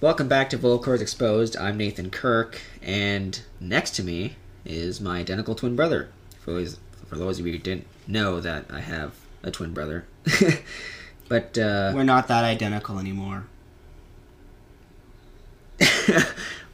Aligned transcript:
Welcome 0.00 0.28
back 0.28 0.48
to 0.50 0.58
Volcors 0.58 1.00
Exposed. 1.00 1.56
I'm 1.56 1.76
Nathan 1.76 2.08
Kirk, 2.10 2.60
and 2.80 3.40
next 3.58 3.96
to 3.96 4.04
me 4.04 4.36
is 4.64 5.00
my 5.00 5.18
identical 5.18 5.56
twin 5.56 5.74
brother. 5.74 6.08
For 6.38 6.52
those, 6.52 6.78
for 7.08 7.16
those 7.16 7.40
of 7.40 7.46
you 7.48 7.54
who 7.54 7.58
didn't 7.58 7.88
know 8.06 8.38
that 8.38 8.66
I 8.70 8.78
have 8.78 9.14
a 9.42 9.50
twin 9.50 9.74
brother, 9.74 10.06
but 11.28 11.58
uh, 11.58 11.90
We're 11.92 12.04
not 12.04 12.28
that 12.28 12.44
identical 12.44 13.00
anymore. 13.00 13.46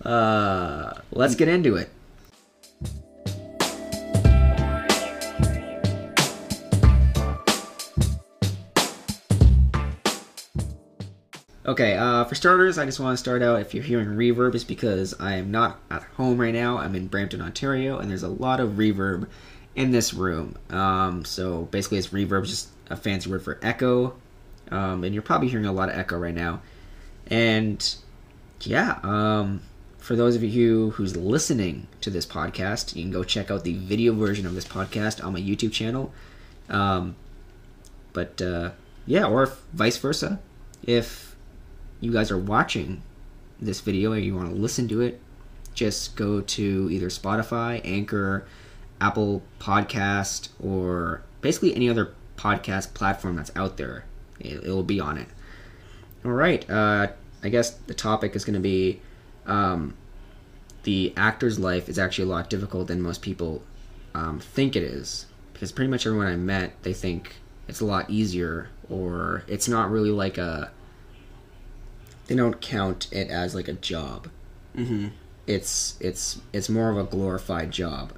uh, 0.04 0.92
let's 1.10 1.34
get 1.34 1.48
into 1.48 1.76
it. 1.76 1.88
Okay, 11.66 11.96
uh, 11.96 12.24
for 12.24 12.34
starters, 12.34 12.76
I 12.76 12.84
just 12.84 13.00
want 13.00 13.14
to 13.14 13.16
start 13.16 13.40
out. 13.40 13.58
If 13.58 13.72
you're 13.72 13.82
hearing 13.82 14.08
reverb, 14.08 14.54
it's 14.54 14.64
because 14.64 15.14
I 15.18 15.36
am 15.36 15.50
not 15.50 15.80
at 15.90 16.02
home 16.02 16.38
right 16.38 16.52
now. 16.52 16.76
I'm 16.76 16.94
in 16.94 17.06
Brampton, 17.06 17.40
Ontario, 17.40 17.98
and 17.98 18.10
there's 18.10 18.22
a 18.22 18.28
lot 18.28 18.60
of 18.60 18.72
reverb 18.72 19.28
in 19.74 19.90
this 19.90 20.12
room. 20.12 20.58
Um, 20.68 21.24
so 21.24 21.62
basically, 21.70 21.96
it's 21.96 22.08
reverb, 22.08 22.46
just 22.46 22.68
a 22.90 22.96
fancy 22.96 23.30
word 23.30 23.42
for 23.42 23.58
echo. 23.62 24.14
Um, 24.70 25.04
and 25.04 25.14
you're 25.14 25.22
probably 25.22 25.48
hearing 25.48 25.64
a 25.64 25.72
lot 25.72 25.88
of 25.88 25.96
echo 25.96 26.18
right 26.18 26.34
now. 26.34 26.60
And 27.28 27.94
yeah, 28.60 28.98
um, 29.02 29.62
for 29.96 30.16
those 30.16 30.36
of 30.36 30.44
you 30.44 30.90
who's 30.90 31.16
listening 31.16 31.86
to 32.02 32.10
this 32.10 32.26
podcast, 32.26 32.94
you 32.94 33.04
can 33.04 33.10
go 33.10 33.24
check 33.24 33.50
out 33.50 33.64
the 33.64 33.72
video 33.72 34.12
version 34.12 34.44
of 34.44 34.54
this 34.54 34.66
podcast 34.66 35.24
on 35.24 35.32
my 35.32 35.40
YouTube 35.40 35.72
channel. 35.72 36.12
Um, 36.68 37.16
but 38.12 38.42
uh, 38.42 38.72
yeah, 39.06 39.24
or 39.24 39.50
vice 39.72 39.96
versa, 39.96 40.40
if 40.82 41.33
you 42.04 42.12
guys 42.12 42.30
are 42.30 42.38
watching 42.38 43.02
this 43.60 43.80
video 43.80 44.12
and 44.12 44.24
you 44.24 44.36
want 44.36 44.50
to 44.50 44.54
listen 44.54 44.86
to 44.88 45.00
it, 45.00 45.20
just 45.74 46.16
go 46.16 46.40
to 46.40 46.88
either 46.90 47.08
Spotify, 47.08 47.80
Anchor, 47.84 48.46
Apple 49.00 49.42
Podcast, 49.58 50.50
or 50.62 51.22
basically 51.40 51.74
any 51.74 51.88
other 51.88 52.14
podcast 52.36 52.94
platform 52.94 53.36
that's 53.36 53.50
out 53.56 53.76
there. 53.76 54.04
It, 54.38 54.64
will 54.64 54.82
be 54.82 55.00
on 55.00 55.16
it. 55.16 55.28
All 56.24 56.32
right. 56.32 56.68
Uh, 56.68 57.08
I 57.42 57.48
guess 57.48 57.70
the 57.70 57.94
topic 57.94 58.36
is 58.36 58.44
going 58.44 58.54
to 58.54 58.60
be 58.60 59.00
um, 59.46 59.94
the 60.82 61.12
actor's 61.16 61.58
life 61.58 61.88
is 61.88 61.98
actually 61.98 62.24
a 62.24 62.32
lot 62.32 62.50
difficult 62.50 62.88
than 62.88 63.00
most 63.00 63.22
people 63.22 63.62
um, 64.14 64.40
think 64.40 64.76
it 64.76 64.82
is. 64.82 65.26
Because 65.52 65.72
pretty 65.72 65.90
much 65.90 66.06
everyone 66.06 66.26
I 66.26 66.36
met, 66.36 66.82
they 66.82 66.92
think 66.92 67.36
it's 67.68 67.80
a 67.80 67.84
lot 67.84 68.10
easier, 68.10 68.68
or 68.90 69.44
it's 69.48 69.68
not 69.68 69.90
really 69.90 70.10
like 70.10 70.36
a. 70.36 70.70
They 72.26 72.34
don't 72.34 72.60
count 72.60 73.08
it 73.12 73.28
as 73.28 73.54
like 73.54 73.68
a 73.68 73.74
job. 73.74 74.28
Mm-hmm. 74.76 75.08
It's 75.46 75.96
it's 76.00 76.40
it's 76.52 76.68
more 76.68 76.90
of 76.90 76.96
a 76.96 77.04
glorified 77.04 77.70
job, 77.70 78.12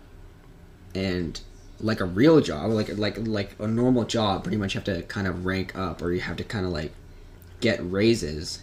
and 0.94 1.40
like 1.80 2.00
a 2.00 2.04
real 2.04 2.40
job, 2.40 2.70
like 2.70 2.96
like 2.96 3.18
like 3.26 3.56
a 3.58 3.66
normal 3.66 4.04
job, 4.04 4.44
pretty 4.44 4.56
much 4.56 4.74
have 4.74 4.84
to 4.84 5.02
kind 5.02 5.26
of 5.26 5.44
rank 5.44 5.76
up, 5.76 6.00
or 6.02 6.12
you 6.12 6.20
have 6.20 6.36
to 6.36 6.44
kind 6.44 6.64
of 6.64 6.72
like 6.72 6.92
get 7.60 7.80
raises. 7.82 8.60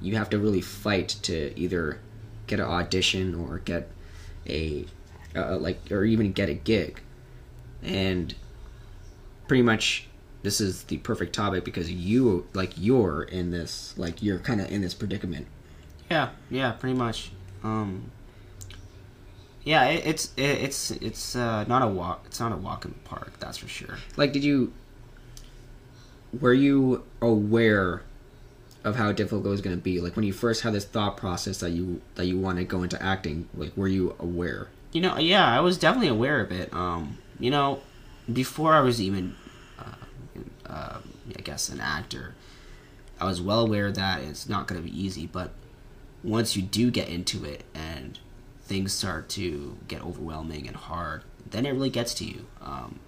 You 0.00 0.16
have 0.16 0.28
to 0.30 0.38
really 0.38 0.60
fight 0.60 1.16
to 1.22 1.58
either 1.58 1.98
get 2.46 2.60
an 2.60 2.66
audition 2.66 3.34
or 3.34 3.58
get 3.58 3.90
a 4.46 4.84
uh, 5.34 5.56
like 5.56 5.90
or 5.90 6.04
even 6.04 6.32
get 6.32 6.48
a 6.48 6.54
gig, 6.54 7.00
and 7.82 8.34
pretty 9.48 9.62
much 9.62 10.08
this 10.44 10.60
is 10.60 10.84
the 10.84 10.98
perfect 10.98 11.34
topic 11.34 11.64
because 11.64 11.90
you 11.90 12.46
like 12.52 12.74
you're 12.76 13.22
in 13.22 13.50
this 13.50 13.94
like 13.96 14.22
you're 14.22 14.38
kind 14.38 14.60
of 14.60 14.70
in 14.70 14.82
this 14.82 14.94
predicament. 14.94 15.46
Yeah, 16.10 16.28
yeah, 16.50 16.72
pretty 16.72 16.96
much. 16.96 17.32
Um, 17.62 18.10
yeah, 19.64 19.86
it, 19.86 20.06
it's 20.06 20.32
it, 20.36 20.42
it's 20.42 20.90
it's 20.90 21.34
uh, 21.34 21.64
not 21.64 21.82
a 21.82 21.88
walk. 21.88 22.24
It's 22.26 22.38
not 22.38 22.52
a 22.52 22.56
walk 22.56 22.84
in 22.84 22.92
the 22.92 23.08
park. 23.08 23.32
That's 23.40 23.56
for 23.56 23.68
sure. 23.68 23.96
Like, 24.16 24.32
did 24.32 24.44
you 24.44 24.72
were 26.38 26.52
you 26.52 27.04
aware 27.22 28.02
of 28.84 28.96
how 28.96 29.12
difficult 29.12 29.46
it 29.46 29.48
was 29.48 29.62
going 29.62 29.74
to 29.74 29.82
be? 29.82 29.98
Like 29.98 30.14
when 30.14 30.26
you 30.26 30.34
first 30.34 30.60
had 30.62 30.74
this 30.74 30.84
thought 30.84 31.16
process 31.16 31.60
that 31.60 31.70
you 31.70 32.02
that 32.16 32.26
you 32.26 32.38
want 32.38 32.58
to 32.58 32.64
go 32.64 32.82
into 32.82 33.02
acting, 33.02 33.48
like 33.56 33.74
were 33.76 33.88
you 33.88 34.14
aware? 34.18 34.68
You 34.92 35.00
know, 35.00 35.18
yeah, 35.18 35.46
I 35.46 35.60
was 35.60 35.78
definitely 35.78 36.08
aware 36.08 36.40
of 36.40 36.52
it. 36.52 36.72
Um, 36.74 37.16
you 37.40 37.50
know, 37.50 37.80
before 38.30 38.74
I 38.74 38.80
was 38.80 39.00
even, 39.00 39.34
uh, 40.74 40.98
I 41.36 41.40
guess, 41.42 41.68
an 41.68 41.80
actor, 41.80 42.34
I 43.20 43.26
was 43.26 43.40
well 43.40 43.60
aware 43.60 43.92
that 43.92 44.22
it's 44.22 44.48
not 44.48 44.66
going 44.66 44.82
to 44.82 44.88
be 44.88 45.00
easy. 45.00 45.26
But 45.26 45.52
once 46.22 46.56
you 46.56 46.62
do 46.62 46.90
get 46.90 47.08
into 47.08 47.44
it 47.44 47.64
and 47.74 48.18
things 48.62 48.92
start 48.92 49.28
to 49.30 49.78
get 49.88 50.04
overwhelming 50.04 50.66
and 50.66 50.76
hard, 50.76 51.22
then 51.48 51.64
it 51.64 51.70
really 51.70 51.90
gets 51.90 52.14
to 52.14 52.24
you. 52.24 52.46
Um, 52.60 52.98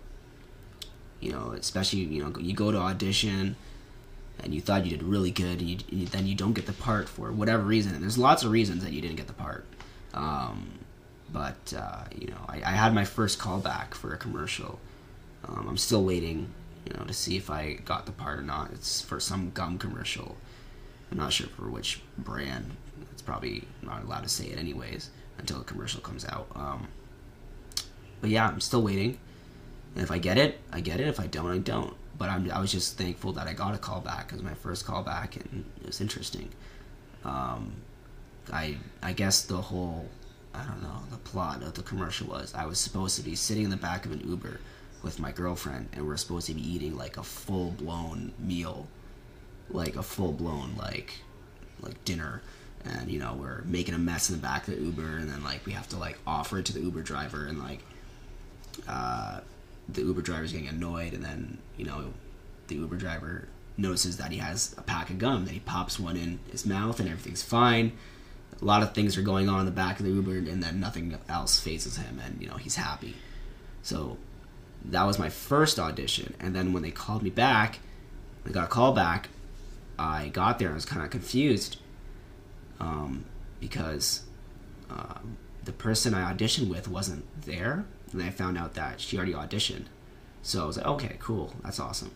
you 1.21 1.33
know, 1.33 1.53
especially 1.53 2.01
you 2.01 2.23
know 2.23 2.39
you 2.39 2.55
go 2.55 2.71
to 2.71 2.79
audition 2.79 3.57
and 4.43 4.55
you 4.55 4.61
thought 4.61 4.85
you 4.85 4.91
did 4.91 5.03
really 5.03 5.31
good, 5.31 5.61
and, 5.61 5.85
you, 5.91 6.07
then 6.07 6.27
you 6.27 6.35
don't 6.35 6.53
get 6.53 6.67
the 6.67 6.73
part 6.75 7.09
for 7.09 7.33
whatever 7.33 7.63
reason. 7.63 7.95
And 7.95 8.03
there's 8.03 8.19
lots 8.19 8.45
of 8.45 8.51
reasons 8.51 8.85
that 8.85 8.93
you 8.93 9.01
didn't 9.01 9.17
get 9.17 9.27
the 9.27 9.33
part. 9.33 9.65
Um, 10.13 10.79
but 11.33 11.73
uh, 11.77 12.05
you 12.15 12.29
know, 12.29 12.45
I, 12.49 12.57
I, 12.57 12.71
had 12.71 12.95
my 12.95 13.05
first 13.05 13.39
callback 13.39 13.95
for 13.95 14.13
a 14.13 14.17
commercial. 14.17 14.79
Um, 15.47 15.67
I'm 15.69 15.77
still 15.77 16.05
waiting, 16.05 16.53
you 16.87 16.97
know, 16.97 17.05
to 17.05 17.13
see 17.13 17.37
if 17.37 17.51
I 17.51 17.75
got 17.85 18.07
the 18.07 18.13
part 18.13 18.39
or 18.39 18.43
not. 18.43 18.71
It's 18.73 19.01
for 19.01 19.19
some 19.21 19.51
gum 19.51 19.79
commercial. 19.79 20.37
I'm 21.11 21.19
not 21.19 21.33
sure 21.33 21.49
for 21.49 21.69
which 21.69 22.01
brand. 22.19 22.77
It's 23.13 23.23
probably 23.23 23.65
not 23.83 24.05
allowed 24.05 24.23
to 24.23 24.29
say 24.29 24.47
it 24.47 24.59
anyways 24.59 25.11
until 25.39 25.59
the 25.59 25.65
commercial 25.65 26.01
comes 26.01 26.25
out. 26.25 26.47
Um, 26.55 26.89
but 28.21 28.31
yeah, 28.31 28.49
I'm 28.49 28.61
still 28.61 28.83
waiting. 28.83 29.19
And 29.95 30.05
if 30.05 30.11
I 30.11 30.19
get 30.19 30.39
it, 30.39 30.59
I 30.73 30.81
get 30.81 31.01
it. 31.01 31.09
If 31.09 31.21
I 31.21 31.27
don't, 31.27 31.51
I 31.51 31.59
don't. 31.59 31.95
But 32.19 32.29
I'm, 32.29 32.51
I 32.51 32.61
was 32.61 32.73
just 32.73 32.97
thankful 32.97 33.33
that 33.33 33.47
I 33.47 33.53
got 33.53 33.75
a 33.75 33.79
call 33.79 34.01
back. 34.01 34.27
It 34.27 34.35
was 34.35 34.43
my 34.43 34.55
first 34.55 34.87
call 34.87 35.03
back, 35.03 35.37
and 35.37 35.65
it 35.81 35.87
was 35.87 36.01
interesting. 36.01 36.51
Um, 37.25 37.73
I 38.53 38.77
I 39.03 39.13
guess 39.13 39.43
the 39.43 39.57
whole 39.57 40.09
I 40.55 40.65
don't 40.65 40.83
know 40.83 41.03
the 41.11 41.19
plot 41.19 41.63
of 41.63 41.75
the 41.75 41.83
commercial 41.83 42.29
was 42.29 42.55
I 42.55 42.65
was 42.67 42.79
supposed 42.79 43.17
to 43.17 43.23
be 43.23 43.35
sitting 43.35 43.65
in 43.65 43.71
the 43.71 43.77
back 43.77 44.07
of 44.07 44.13
an 44.13 44.27
Uber 44.27 44.61
with 45.07 45.19
my 45.21 45.33
girlfriend, 45.33 45.89
and 45.93 46.07
we're 46.07 46.17
supposed 46.17 46.47
to 46.49 46.55
be 46.55 46.61
eating 46.61 46.97
like 46.97 47.17
a 47.17 47.23
full 47.23 47.71
blown 47.71 48.33
meal, 48.39 48.87
like 49.71 49.97
a 49.97 50.03
full 50.03 50.33
blown 50.33 50.77
like 50.77 51.15
like 51.81 52.05
dinner 52.05 52.43
and 52.87 53.11
you 53.11 53.19
know 53.19 53.35
we're 53.39 53.63
making 53.63 53.95
a 53.95 53.99
mess 53.99 54.31
in 54.31 54.37
the 54.37 54.43
back 54.43 54.69
of 54.69 54.75
the 54.75 54.83
Uber, 54.83 55.19
and 55.19 55.31
then 55.31 55.43
like 55.43 55.65
we 55.67 55.73
have 55.73 55.89
to 55.89 55.99
like 55.99 56.19
offer 56.27 56.59
it 56.59 56.67
to 56.67 56.73
the 56.73 56.81
Uber 56.81 57.03
driver, 57.03 57.47
and 57.47 57.59
like 57.59 57.81
uh, 58.89 59.41
the 59.89 60.03
Uber 60.03 60.23
driver's 60.23 60.53
getting 60.53 60.69
annoyed, 60.69 61.13
and 61.13 61.25
then 61.25 61.59
you 61.77 61.85
know 61.85 62.13
the 62.69 62.77
Uber 62.77 62.97
driver 62.97 63.49
notices 63.77 64.17
that 64.17 64.33
he 64.33 64.39
has 64.39 64.75
a 64.79 64.83
pack 64.83 65.11
of 65.11 65.19
gum, 65.19 65.45
that 65.45 65.53
he 65.53 65.61
pops 65.61 65.99
one 65.99 66.17
in 66.17 66.39
his 66.51 66.65
mouth, 66.65 67.01
and 67.01 67.09
everything's 67.09 67.43
fine. 67.43 67.93
A 68.61 68.65
lot 68.65 68.83
of 68.83 68.95
things 68.95 69.19
are 69.19 69.23
going 69.23 69.49
on 69.49 69.61
in 69.61 69.67
the 69.67 69.73
back 69.73 69.99
of 69.99 70.07
the 70.07 70.13
Uber, 70.13 70.39
and 70.51 70.63
then 70.63 70.81
nothing 70.81 71.17
else 71.29 71.59
fazes 71.61 71.97
him, 71.97 72.21
and 72.25 72.41
you 72.41 72.49
know 72.49 72.57
he's 72.57 72.77
happy. 72.77 73.17
So 73.83 74.17
that 74.85 75.05
was 75.05 75.19
my 75.19 75.29
first 75.29 75.79
audition, 75.79 76.35
and 76.39 76.55
then 76.55 76.73
when 76.73 76.83
they 76.83 76.91
called 76.91 77.23
me 77.23 77.31
back, 77.31 77.81
I 78.47 78.51
got 78.51 78.65
a 78.65 78.69
call 78.69 78.93
back. 78.93 79.29
I 79.99 80.29
got 80.29 80.59
there, 80.59 80.69
and 80.69 80.75
I 80.75 80.77
was 80.77 80.85
kind 80.85 81.03
of 81.03 81.11
confused 81.11 81.79
um, 82.79 83.25
because 83.61 84.23
um, 84.91 85.37
the 85.65 85.73
person 85.73 86.15
I 86.15 86.33
auditioned 86.33 86.69
with 86.69 86.89
wasn't 86.89 87.25
there, 87.43 87.85
and 88.13 88.23
I 88.23 88.31
found 88.31 88.57
out 88.59 88.75
that 88.75 89.01
she 89.01 89.17
already 89.17 89.33
auditioned. 89.33 89.87
So 90.43 90.63
I 90.63 90.67
was 90.67 90.77
like, 90.77 90.87
okay, 90.87 91.17
cool, 91.19 91.55
that's 91.65 91.81
awesome. 91.81 92.13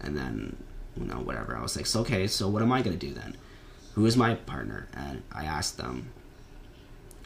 And 0.00 0.16
then, 0.16 0.56
you 0.96 1.04
know, 1.04 1.16
whatever. 1.16 1.56
I 1.56 1.62
was 1.62 1.76
like, 1.76 1.86
so 1.86 2.00
okay, 2.00 2.26
so 2.26 2.48
what 2.48 2.62
am 2.62 2.70
I 2.70 2.82
gonna 2.82 2.96
do 2.96 3.12
then? 3.12 3.36
Who 3.94 4.06
is 4.06 4.16
my 4.16 4.34
partner? 4.34 4.88
And 4.94 5.22
I 5.32 5.44
asked 5.44 5.78
them, 5.78 6.12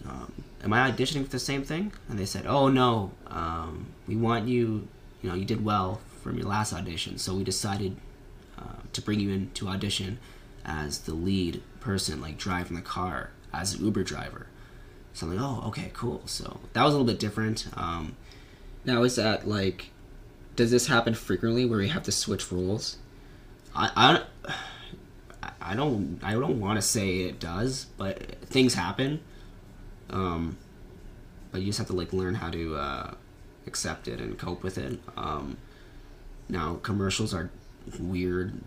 um, 0.06 0.32
am 0.62 0.72
I 0.72 0.90
auditioning 0.90 1.24
for 1.24 1.30
the 1.30 1.38
same 1.38 1.62
thing? 1.62 1.92
And 2.08 2.18
they 2.18 2.26
said, 2.26 2.46
oh 2.46 2.68
no, 2.68 3.12
um, 3.26 3.86
we 4.06 4.16
want 4.16 4.48
you. 4.48 4.88
You 5.22 5.28
know, 5.28 5.34
you 5.34 5.44
did 5.44 5.62
well 5.62 6.00
from 6.22 6.38
your 6.38 6.46
last 6.46 6.72
audition, 6.72 7.18
so 7.18 7.34
we 7.34 7.44
decided 7.44 7.96
uh, 8.58 8.80
to 8.92 9.02
bring 9.02 9.20
you 9.20 9.30
in 9.30 9.50
to 9.52 9.68
audition 9.68 10.18
as 10.64 11.00
the 11.00 11.14
lead 11.14 11.62
person, 11.80 12.20
like 12.20 12.38
driving 12.38 12.76
the 12.76 12.82
car 12.82 13.30
as 13.52 13.74
an 13.74 13.84
Uber 13.84 14.02
driver. 14.02 14.46
So 15.12 15.26
I'm 15.26 15.36
like, 15.36 15.44
oh, 15.44 15.68
okay, 15.68 15.90
cool. 15.92 16.22
So 16.26 16.60
that 16.72 16.84
was 16.84 16.94
a 16.94 16.96
little 16.96 17.12
bit 17.12 17.18
different. 17.18 17.66
Um, 17.76 18.16
now, 18.84 19.02
is 19.02 19.16
that 19.16 19.46
like, 19.46 19.90
does 20.56 20.70
this 20.70 20.86
happen 20.86 21.14
frequently 21.14 21.66
where 21.66 21.82
you 21.82 21.88
have 21.90 22.04
to 22.04 22.12
switch 22.12 22.50
roles? 22.50 22.98
I, 23.74 24.22
I, 24.54 25.42
I 25.60 25.74
don't, 25.74 26.18
I 26.22 26.32
don't 26.32 26.60
want 26.60 26.78
to 26.78 26.82
say 26.82 27.20
it 27.20 27.38
does, 27.38 27.86
but 27.96 28.40
things 28.42 28.74
happen. 28.74 29.20
Um, 30.10 30.56
but 31.52 31.60
you 31.60 31.66
just 31.68 31.78
have 31.78 31.88
to 31.88 31.92
like 31.92 32.12
learn 32.12 32.34
how 32.34 32.50
to 32.50 32.76
uh, 32.76 33.14
accept 33.66 34.08
it 34.08 34.20
and 34.20 34.38
cope 34.38 34.62
with 34.62 34.78
it. 34.78 34.98
Um, 35.16 35.56
now 36.48 36.78
commercials 36.82 37.34
are 37.34 37.50
weird. 37.98 38.60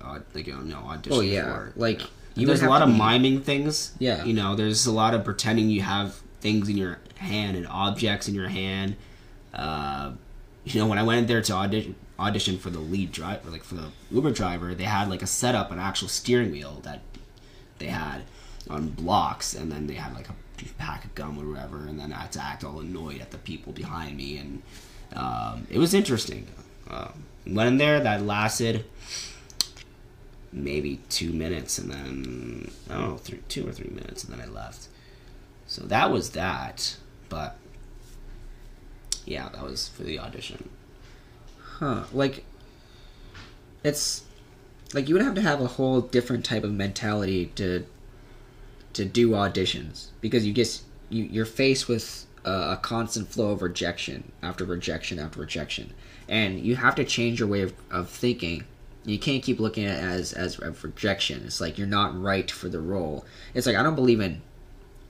Uh, 0.00 0.20
like 0.34 0.46
you 0.46 0.56
know, 0.56 0.78
audition. 0.78 1.18
Oh 1.18 1.20
yeah, 1.20 1.44
for, 1.44 1.72
like 1.76 2.00
you 2.00 2.04
know. 2.04 2.10
You 2.36 2.46
there's 2.46 2.62
a 2.62 2.68
lot 2.68 2.82
of 2.82 2.88
be- 2.88 2.98
miming 2.98 3.42
things. 3.42 3.94
Yeah. 3.98 4.24
You 4.24 4.34
know, 4.34 4.54
there's 4.54 4.86
a 4.86 4.92
lot 4.92 5.14
of 5.14 5.24
pretending 5.24 5.70
you 5.70 5.82
have 5.82 6.20
things 6.40 6.68
in 6.68 6.76
your 6.76 6.98
hand 7.16 7.56
and 7.56 7.66
objects 7.66 8.28
in 8.28 8.34
your 8.34 8.48
hand. 8.48 8.96
Uh, 9.54 10.12
you 10.64 10.80
know, 10.80 10.86
when 10.86 10.98
I 10.98 11.02
went 11.02 11.20
in 11.20 11.26
there 11.26 11.40
to 11.42 11.52
audition, 11.54 11.94
audition 12.18 12.58
for 12.58 12.70
the 12.70 12.78
lead 12.78 13.12
driver, 13.12 13.50
like 13.50 13.64
for 13.64 13.74
the 13.74 13.88
Uber 14.10 14.32
driver, 14.32 14.74
they 14.74 14.84
had 14.84 15.08
like 15.08 15.22
a 15.22 15.26
setup, 15.26 15.70
an 15.70 15.78
actual 15.78 16.08
steering 16.08 16.50
wheel 16.50 16.80
that 16.82 17.00
they 17.78 17.86
had 17.86 18.22
on 18.68 18.88
blocks, 18.88 19.54
and 19.54 19.70
then 19.72 19.86
they 19.86 19.94
had 19.94 20.14
like 20.14 20.28
a 20.28 20.34
pack 20.78 21.04
of 21.04 21.14
gum 21.14 21.38
or 21.38 21.48
whatever, 21.52 21.86
and 21.86 21.98
then 21.98 22.12
I 22.12 22.22
had 22.22 22.32
to 22.32 22.42
act 22.42 22.64
all 22.64 22.80
annoyed 22.80 23.20
at 23.20 23.30
the 23.30 23.38
people 23.38 23.72
behind 23.72 24.16
me, 24.16 24.38
and 24.38 24.62
um, 25.14 25.66
it 25.70 25.78
was 25.78 25.94
interesting. 25.94 26.46
Um, 26.90 27.24
went 27.46 27.68
in 27.68 27.76
there, 27.78 28.00
that 28.00 28.22
lasted 28.22 28.84
maybe 30.52 31.00
two 31.08 31.32
minutes, 31.32 31.78
and 31.78 31.90
then 31.90 32.70
I 32.90 32.94
don't 32.94 33.08
know, 33.08 33.16
three, 33.16 33.40
two 33.48 33.68
or 33.68 33.72
three 33.72 33.90
minutes, 33.90 34.24
and 34.24 34.32
then 34.32 34.40
I 34.40 34.50
left. 34.50 34.88
So 35.66 35.82
that 35.84 36.10
was 36.10 36.30
that, 36.30 36.96
but 37.28 37.56
yeah, 39.24 39.48
that 39.50 39.62
was 39.62 39.88
for 39.88 40.04
the 40.04 40.18
audition. 40.18 40.68
Huh. 41.58 42.04
Like, 42.12 42.44
it's 43.82 44.24
like 44.94 45.08
you 45.08 45.14
would 45.14 45.24
have 45.24 45.34
to 45.34 45.42
have 45.42 45.60
a 45.60 45.66
whole 45.66 46.00
different 46.00 46.44
type 46.44 46.64
of 46.64 46.72
mentality 46.72 47.46
to 47.56 47.84
to 48.96 49.04
do 49.04 49.30
auditions 49.30 50.08
because 50.20 50.46
you 50.46 50.52
just 50.52 50.84
you 51.08 51.24
you're 51.24 51.44
faced 51.44 51.88
with 51.88 52.26
a, 52.44 52.50
a 52.50 52.78
constant 52.82 53.28
flow 53.28 53.50
of 53.50 53.62
rejection 53.62 54.32
after 54.42 54.64
rejection 54.64 55.18
after 55.18 55.40
rejection, 55.40 55.92
and 56.28 56.60
you 56.60 56.76
have 56.76 56.94
to 56.96 57.04
change 57.04 57.40
your 57.40 57.48
way 57.48 57.62
of, 57.62 57.74
of 57.90 58.08
thinking. 58.08 58.64
You 59.04 59.20
can't 59.20 59.42
keep 59.42 59.60
looking 59.60 59.84
at 59.84 59.98
it 59.98 60.04
as 60.04 60.32
as 60.32 60.58
a 60.58 60.70
rejection. 60.70 61.44
It's 61.44 61.60
like 61.60 61.78
you're 61.78 61.86
not 61.86 62.20
right 62.20 62.50
for 62.50 62.68
the 62.68 62.80
role. 62.80 63.24
It's 63.54 63.66
like 63.66 63.76
I 63.76 63.82
don't 63.82 63.94
believe 63.94 64.20
in 64.20 64.42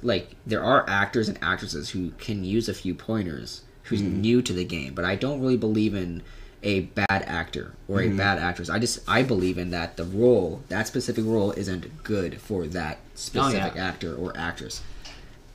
like 0.03 0.37
there 0.47 0.62
are 0.62 0.88
actors 0.88 1.29
and 1.29 1.38
actresses 1.43 1.91
who 1.91 2.11
can 2.12 2.44
use 2.44 2.69
a 2.69 2.75
few 2.75 2.94
pointers 2.94 3.62
who's 3.85 4.03
mm-hmm. 4.03 4.21
new 4.21 4.43
to 4.43 4.53
the 4.53 4.65
game 4.65 4.94
but 4.94 5.05
i 5.05 5.15
don't 5.15 5.41
really 5.41 5.56
believe 5.56 5.94
in 5.94 6.23
a 6.66 6.80
bad 6.80 7.22
actor 7.26 7.66
or 7.88 8.00
a 8.00 8.08
bad 8.16 8.38
actress 8.38 8.68
i 8.68 8.78
just 8.78 8.98
i 9.08 9.22
believe 9.22 9.56
in 9.56 9.70
that 9.70 9.96
the 9.96 10.04
role 10.04 10.62
that 10.68 10.86
specific 10.86 11.24
role 11.24 11.52
isn't 11.52 12.02
good 12.02 12.40
for 12.40 12.66
that 12.66 12.98
specific 13.14 13.76
actor 13.76 14.14
or 14.16 14.32
actress 14.36 14.82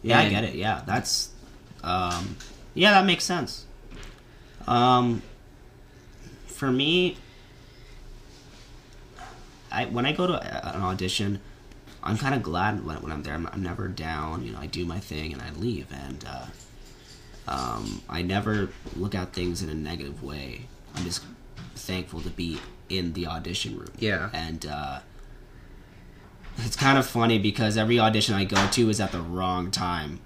Yeah, 0.04 0.20
I 0.20 0.30
get 0.30 0.44
it. 0.46 0.56
Yeah, 0.56 0.82
that's 0.88 1.30
um, 1.84 2.38
yeah, 2.74 2.92
that 2.98 3.06
makes 3.06 3.24
sense. 3.24 3.66
Um, 4.68 5.22
for 6.48 6.72
me, 6.72 7.18
I 9.72 9.86
when 9.86 10.06
I 10.06 10.12
go 10.12 10.28
to 10.28 10.36
an 10.76 10.82
audition, 10.82 11.40
I'm 12.04 12.18
kind 12.18 12.34
of 12.36 12.42
glad 12.44 12.84
when, 12.86 12.98
when 13.04 13.12
I'm 13.12 13.24
there. 13.24 13.34
I'm, 13.36 13.48
I'm 13.54 13.62
never 13.64 13.88
down. 13.88 14.44
You 14.46 14.54
know, 14.54 14.60
I 14.60 14.68
do 14.68 14.86
my 14.86 15.00
thing 15.00 15.34
and 15.34 15.42
I 15.42 15.52
leave, 15.52 15.88
and 15.92 16.26
uh, 16.28 16.46
um, 17.48 18.02
I 18.10 18.22
never 18.22 18.70
look 18.96 19.14
at 19.16 19.34
things 19.34 19.62
in 19.62 19.70
a 19.70 19.76
negative 19.76 20.24
way. 20.24 20.68
I'm 20.96 21.04
just 21.04 21.24
thankful 21.76 22.22
to 22.22 22.30
be 22.30 22.60
in 22.90 23.14
the 23.14 23.28
audition 23.28 23.78
room. 23.78 23.92
Yeah. 24.00 24.30
and. 24.34 24.66
Uh, 24.66 25.00
it's 26.58 26.76
kind 26.76 26.98
of 26.98 27.06
funny 27.08 27.40
because 27.40 27.78
every 27.78 27.98
audition 27.98 28.36
I 28.36 28.44
go 28.44 28.68
to 28.68 28.90
is 28.90 29.00
at 29.00 29.12
the 29.14 29.22
wrong 29.22 29.72
time 29.72 30.20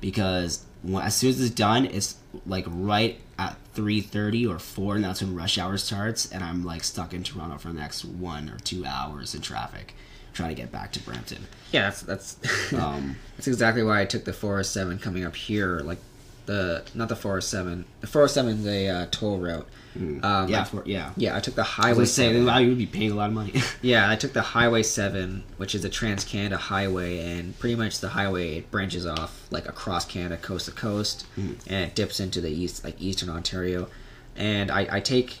because 0.00 0.64
when, 0.82 1.02
as 1.02 1.16
soon 1.16 1.30
as 1.30 1.40
it's 1.40 1.50
done, 1.50 1.84
it's 1.86 2.16
like 2.46 2.64
right 2.68 3.20
at 3.38 3.56
three 3.74 4.00
thirty 4.00 4.46
or 4.46 4.58
four, 4.58 4.94
and 4.94 5.04
that's 5.04 5.20
when 5.22 5.34
rush 5.34 5.58
hour 5.58 5.76
starts, 5.76 6.30
and 6.30 6.42
I'm 6.44 6.64
like 6.64 6.84
stuck 6.84 7.12
in 7.12 7.24
Toronto 7.24 7.58
for 7.58 7.68
the 7.68 7.74
next 7.74 8.04
one 8.04 8.48
or 8.48 8.58
two 8.58 8.86
hours 8.86 9.34
in 9.34 9.40
traffic, 9.42 9.94
trying 10.32 10.50
to 10.50 10.54
get 10.54 10.70
back 10.70 10.92
to 10.92 11.00
Brampton. 11.00 11.46
yeah 11.72 11.90
that's 11.90 12.02
that's 12.02 12.72
Um, 12.72 13.16
that's 13.36 13.48
exactly 13.48 13.82
why 13.82 14.00
i 14.00 14.04
took 14.04 14.24
the 14.24 14.32
407 14.32 14.98
coming 15.00 15.24
up 15.24 15.34
here 15.36 15.80
like 15.80 15.98
the 16.46 16.82
not 16.94 17.08
the 17.08 17.16
407 17.16 17.84
the 18.00 18.06
407 18.06 18.58
is 18.60 18.66
a 18.66 18.88
uh, 18.88 19.06
toll 19.10 19.38
route 19.38 19.66
um, 19.94 20.48
yeah, 20.48 20.62
I- 20.62 20.64
for, 20.64 20.82
yeah. 20.86 21.10
yeah 21.18 21.36
i 21.36 21.40
took 21.40 21.54
the 21.54 21.60
I 21.62 21.64
highway 21.64 21.98
was 21.98 22.14
saying, 22.14 22.46
wow, 22.46 22.56
you 22.58 22.68
would 22.70 22.78
be 22.78 22.86
paying 22.86 23.10
a 23.10 23.14
lot 23.14 23.28
of 23.28 23.34
money. 23.34 23.52
Yeah, 23.82 24.08
I 24.08 24.16
took 24.16 24.32
the 24.32 24.40
Highway 24.40 24.82
7, 24.84 25.44
which 25.58 25.74
is 25.74 25.84
a 25.84 25.90
Trans 25.90 26.24
Canada 26.24 26.56
highway, 26.56 27.18
and 27.18 27.58
pretty 27.58 27.74
much 27.76 27.98
the 28.00 28.08
highway 28.08 28.56
it 28.58 28.70
branches 28.70 29.04
off 29.06 29.46
like 29.50 29.68
across 29.68 30.06
Canada, 30.06 30.38
coast 30.38 30.64
to 30.66 30.72
coast, 30.72 31.26
and 31.36 31.58
it 31.68 31.94
dips 31.94 32.20
into 32.20 32.40
the 32.40 32.48
east, 32.50 32.84
like 32.84 32.98
eastern 33.02 33.28
Ontario. 33.28 33.88
And 34.34 34.70
I, 34.70 34.86
I 34.90 35.00
take 35.00 35.40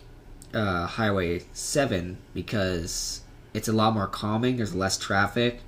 uh, 0.52 0.86
Highway 0.86 1.44
7 1.54 2.18
because 2.34 3.22
it's 3.54 3.68
a 3.68 3.72
lot 3.72 3.94
more 3.94 4.06
calming, 4.06 4.58
there's 4.58 4.74
less 4.74 4.98
traffic. 4.98 5.60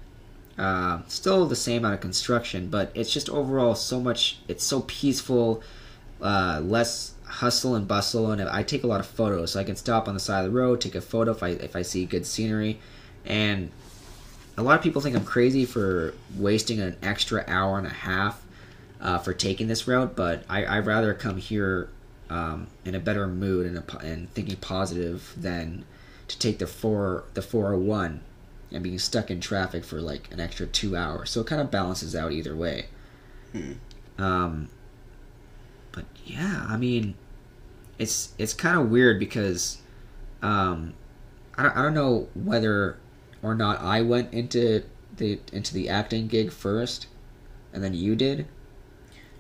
Uh, 0.58 1.00
still 1.08 1.46
the 1.46 1.56
same 1.56 1.78
amount 1.78 1.94
of 1.94 2.00
construction, 2.00 2.68
but 2.68 2.92
it's 2.94 3.12
just 3.12 3.28
overall 3.28 3.74
so 3.74 4.00
much, 4.00 4.38
it's 4.46 4.62
so 4.62 4.82
peaceful, 4.82 5.62
uh, 6.20 6.60
less 6.62 7.14
hustle 7.24 7.74
and 7.74 7.88
bustle, 7.88 8.30
and 8.30 8.40
I 8.42 8.62
take 8.62 8.84
a 8.84 8.86
lot 8.86 9.00
of 9.00 9.06
photos, 9.06 9.52
so 9.52 9.60
I 9.60 9.64
can 9.64 9.74
stop 9.74 10.06
on 10.06 10.14
the 10.14 10.20
side 10.20 10.44
of 10.44 10.52
the 10.52 10.56
road, 10.56 10.80
take 10.80 10.94
a 10.94 11.00
photo 11.00 11.32
if 11.32 11.42
I 11.42 11.48
if 11.48 11.74
I 11.74 11.82
see 11.82 12.04
good 12.04 12.24
scenery, 12.24 12.78
and 13.24 13.70
a 14.56 14.62
lot 14.62 14.76
of 14.76 14.82
people 14.82 15.02
think 15.02 15.16
I'm 15.16 15.24
crazy 15.24 15.64
for 15.64 16.14
wasting 16.36 16.80
an 16.80 16.96
extra 17.02 17.44
hour 17.48 17.76
and 17.78 17.86
a 17.86 17.90
half 17.90 18.44
uh, 19.00 19.18
for 19.18 19.32
taking 19.32 19.66
this 19.66 19.88
route, 19.88 20.14
but 20.14 20.44
I 20.48 20.64
I'd 20.64 20.86
rather 20.86 21.14
come 21.14 21.38
here 21.38 21.88
um, 22.30 22.68
in 22.84 22.94
a 22.94 23.00
better 23.00 23.26
mood 23.26 23.66
and 23.66 23.78
a, 23.78 23.98
and 23.98 24.32
thinking 24.34 24.56
positive 24.56 25.34
than 25.36 25.84
to 26.28 26.38
take 26.38 26.58
the 26.58 26.66
four 26.66 27.24
the 27.34 27.42
401 27.42 28.20
and 28.74 28.82
being 28.82 28.98
stuck 28.98 29.30
in 29.30 29.40
traffic 29.40 29.84
for 29.84 30.00
like 30.00 30.30
an 30.32 30.40
extra 30.40 30.66
two 30.66 30.96
hours. 30.96 31.30
So 31.30 31.40
it 31.40 31.46
kind 31.46 31.62
of 31.62 31.70
balances 31.70 32.14
out 32.14 32.32
either 32.32 32.56
way. 32.56 32.86
Um, 34.18 34.68
but 35.92 36.04
yeah, 36.24 36.66
I 36.68 36.76
mean, 36.76 37.14
it's 37.98 38.32
it's 38.36 38.52
kind 38.52 38.78
of 38.78 38.90
weird 38.90 39.18
because 39.20 39.78
um, 40.42 40.94
I 41.56 41.62
don't, 41.62 41.76
I 41.76 41.82
don't 41.82 41.94
know 41.94 42.28
whether 42.34 42.98
or 43.42 43.54
not 43.54 43.80
I 43.80 44.02
went 44.02 44.34
into 44.34 44.82
the 45.16 45.38
into 45.52 45.72
the 45.72 45.88
acting 45.88 46.26
gig 46.26 46.50
first, 46.50 47.06
and 47.72 47.82
then 47.82 47.94
you 47.94 48.16
did, 48.16 48.46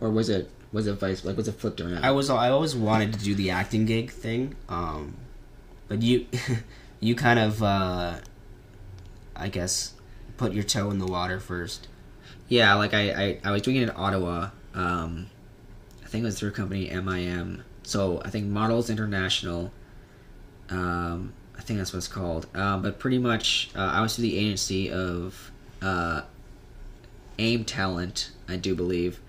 or 0.00 0.10
was 0.10 0.28
it 0.28 0.48
was 0.72 0.86
it 0.86 0.94
vice 0.94 1.24
like 1.24 1.36
was 1.36 1.48
it 1.48 1.52
flipped 1.52 1.80
around? 1.80 2.04
I 2.04 2.12
was 2.12 2.30
I 2.30 2.50
always 2.50 2.76
wanted 2.76 3.12
to 3.14 3.18
do 3.18 3.34
the 3.34 3.50
acting 3.50 3.84
gig 3.84 4.10
thing, 4.10 4.54
um, 4.68 5.16
but 5.88 6.02
you 6.02 6.26
you 7.00 7.16
kind 7.16 7.40
of 7.40 7.62
uh, 7.62 8.18
I 9.36 9.48
guess 9.48 9.94
put 10.36 10.52
your 10.52 10.64
toe 10.64 10.90
in 10.90 10.98
the 10.98 11.06
water 11.06 11.40
first. 11.40 11.88
Yeah, 12.48 12.74
like 12.74 12.94
I, 12.94 13.10
I, 13.10 13.40
I 13.44 13.50
was 13.52 13.62
doing 13.62 13.76
it 13.76 13.82
in 13.84 13.90
Ottawa. 13.90 14.50
Um, 14.74 15.30
I 16.04 16.08
think 16.08 16.22
it 16.22 16.26
was 16.26 16.38
through 16.38 16.50
a 16.50 16.52
company 16.52 16.90
MIM. 16.90 17.64
So 17.82 18.20
I 18.24 18.30
think 18.30 18.46
Models 18.46 18.90
International. 18.90 19.72
Um, 20.70 21.32
I 21.56 21.62
think 21.62 21.78
that's 21.78 21.92
what 21.92 21.98
it's 21.98 22.08
called. 22.08 22.46
Um, 22.54 22.82
but 22.82 22.98
pretty 22.98 23.18
much, 23.18 23.70
uh, 23.76 23.80
I 23.94 24.00
was 24.00 24.16
through 24.16 24.22
the 24.22 24.38
agency 24.38 24.90
of 24.90 25.52
uh, 25.82 26.22
AIM 27.38 27.64
Talent, 27.64 28.30
I 28.48 28.56
do 28.56 28.74
believe, 28.74 29.20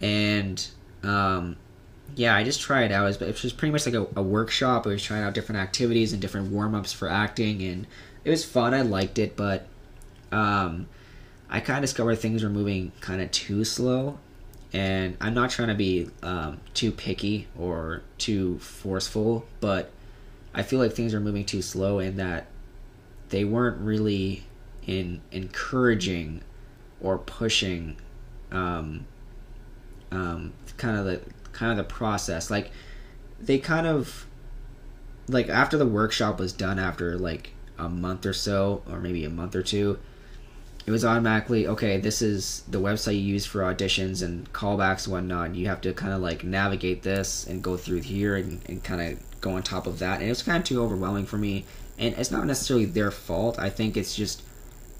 and 0.00 0.66
um, 1.02 1.56
yeah, 2.16 2.34
I 2.34 2.44
just 2.44 2.60
tried 2.60 2.92
out. 2.92 3.04
It 3.04 3.20
was, 3.20 3.22
it 3.22 3.42
was 3.42 3.52
pretty 3.52 3.72
much 3.72 3.86
like 3.86 3.94
a, 3.94 4.06
a 4.16 4.22
workshop. 4.22 4.86
I 4.86 4.90
was 4.90 5.02
trying 5.02 5.22
out 5.22 5.34
different 5.34 5.60
activities 5.60 6.12
and 6.12 6.20
different 6.20 6.50
warm 6.50 6.74
ups 6.74 6.92
for 6.92 7.08
acting, 7.08 7.62
and 7.62 7.86
it 8.24 8.30
was 8.30 8.44
fun. 8.44 8.74
I 8.74 8.82
liked 8.82 9.18
it, 9.18 9.36
but 9.36 9.66
um, 10.32 10.86
I 11.48 11.60
kind 11.60 11.78
of 11.78 11.82
discovered 11.82 12.16
things 12.16 12.42
were 12.42 12.50
moving 12.50 12.92
kind 13.00 13.20
of 13.20 13.30
too 13.30 13.64
slow, 13.64 14.18
and 14.72 15.16
I'm 15.20 15.34
not 15.34 15.50
trying 15.50 15.68
to 15.68 15.74
be 15.74 16.08
um, 16.22 16.60
too 16.74 16.92
picky 16.92 17.48
or 17.58 18.02
too 18.18 18.58
forceful, 18.58 19.46
but 19.60 19.90
I 20.54 20.62
feel 20.62 20.78
like 20.78 20.92
things 20.92 21.14
are 21.14 21.20
moving 21.20 21.44
too 21.44 21.62
slow, 21.62 21.98
and 21.98 22.18
that 22.18 22.46
they 23.30 23.44
weren't 23.44 23.80
really 23.80 24.44
in 24.86 25.20
encouraging 25.30 26.42
or 27.00 27.18
pushing 27.18 27.96
um, 28.52 29.06
um, 30.10 30.52
kind 30.76 30.98
of 30.98 31.04
the 31.04 31.20
kind 31.52 31.70
of 31.72 31.78
the 31.78 31.92
process. 31.92 32.50
Like 32.50 32.70
they 33.40 33.58
kind 33.58 33.86
of 33.86 34.26
like 35.28 35.48
after 35.48 35.76
the 35.76 35.86
workshop 35.86 36.38
was 36.38 36.52
done 36.52 36.78
after 36.78 37.16
like 37.16 37.52
a 37.80 37.88
month 37.88 38.26
or 38.26 38.32
so, 38.32 38.82
or 38.90 39.00
maybe 39.00 39.24
a 39.24 39.30
month 39.30 39.54
or 39.54 39.62
two 39.62 39.98
it 40.86 40.90
was 40.90 41.04
automatically 41.04 41.68
okay 41.68 41.98
this 41.98 42.22
is 42.22 42.62
the 42.68 42.80
website 42.80 43.14
you 43.14 43.20
use 43.20 43.44
for 43.44 43.60
auditions 43.60 44.22
and 44.22 44.50
callbacks 44.54 45.04
and 45.04 45.12
whatnot 45.12 45.54
you 45.54 45.68
have 45.68 45.80
to 45.80 45.92
kind 45.92 46.12
of 46.12 46.20
like 46.20 46.42
navigate 46.42 47.02
this 47.02 47.46
and 47.46 47.62
go 47.62 47.76
through 47.76 48.00
here 48.00 48.34
and, 48.34 48.62
and 48.66 48.82
kind 48.82 49.00
of 49.00 49.40
go 49.42 49.52
on 49.52 49.62
top 49.62 49.86
of 49.86 49.98
that 49.98 50.16
and 50.20 50.24
it 50.24 50.30
was 50.30 50.42
kind 50.42 50.56
of 50.58 50.64
too 50.64 50.82
overwhelming 50.82 51.26
for 51.26 51.36
me 51.36 51.64
and 51.98 52.14
it's 52.16 52.30
not 52.30 52.46
necessarily 52.46 52.86
their 52.86 53.10
fault 53.10 53.58
i 53.58 53.68
think 53.68 53.96
it's 53.96 54.14
just 54.14 54.42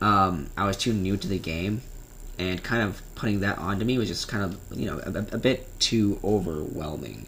um, 0.03 0.49
i 0.57 0.67
was 0.67 0.77
too 0.77 0.93
new 0.93 1.17
to 1.17 1.27
the 1.27 1.39
game 1.39 1.81
and 2.41 2.63
kind 2.63 2.83
of 2.83 3.03
putting 3.15 3.41
that 3.41 3.59
onto 3.59 3.85
me 3.85 3.99
was 3.99 4.09
just 4.09 4.27
kind 4.27 4.43
of 4.43 4.79
you 4.79 4.87
know 4.87 4.99
a, 5.05 5.35
a 5.35 5.39
bit 5.39 5.79
too 5.79 6.19
overwhelming. 6.25 7.27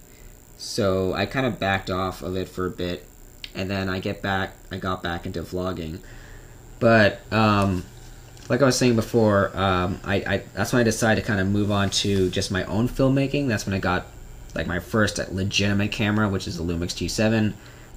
So 0.57 1.13
i 1.13 1.27
kind 1.27 1.45
of 1.45 1.61
backed 1.61 1.91
off 1.91 2.23
of 2.23 2.37
it 2.37 2.49
for 2.49 2.67
a 2.67 2.71
bit 2.71 3.07
and 3.55 3.71
then 3.71 3.89
i 3.89 3.99
get 3.99 4.23
back 4.23 4.53
i 4.71 4.77
got 4.77 5.03
back 5.03 5.27
into 5.27 5.43
vlogging. 5.43 5.99
But 6.81 7.21
um 7.33 7.85
like 8.49 8.61
I 8.61 8.65
was 8.65 8.77
saying 8.77 8.97
before, 8.97 9.57
um, 9.57 10.01
I, 10.05 10.17
I 10.17 10.43
that's 10.53 10.73
when 10.73 10.81
I 10.81 10.83
decided 10.83 11.23
to 11.23 11.27
kind 11.27 11.41
of 11.41 11.47
move 11.47 11.71
on 11.71 11.91
to 11.91 12.29
just 12.31 12.51
my 12.51 12.65
own 12.65 12.89
filmmaking. 12.89 13.49
That's 13.49 13.67
when 13.67 13.75
I 13.75 13.79
got 13.79 14.07
like 14.55 14.67
my 14.67 14.79
first 14.79 15.19
legitimate 15.33 15.93
camera, 15.93 16.29
which 16.29 16.47
is 16.47 16.59
the 16.59 16.65
Lumix 16.65 16.93
G7 16.93 17.55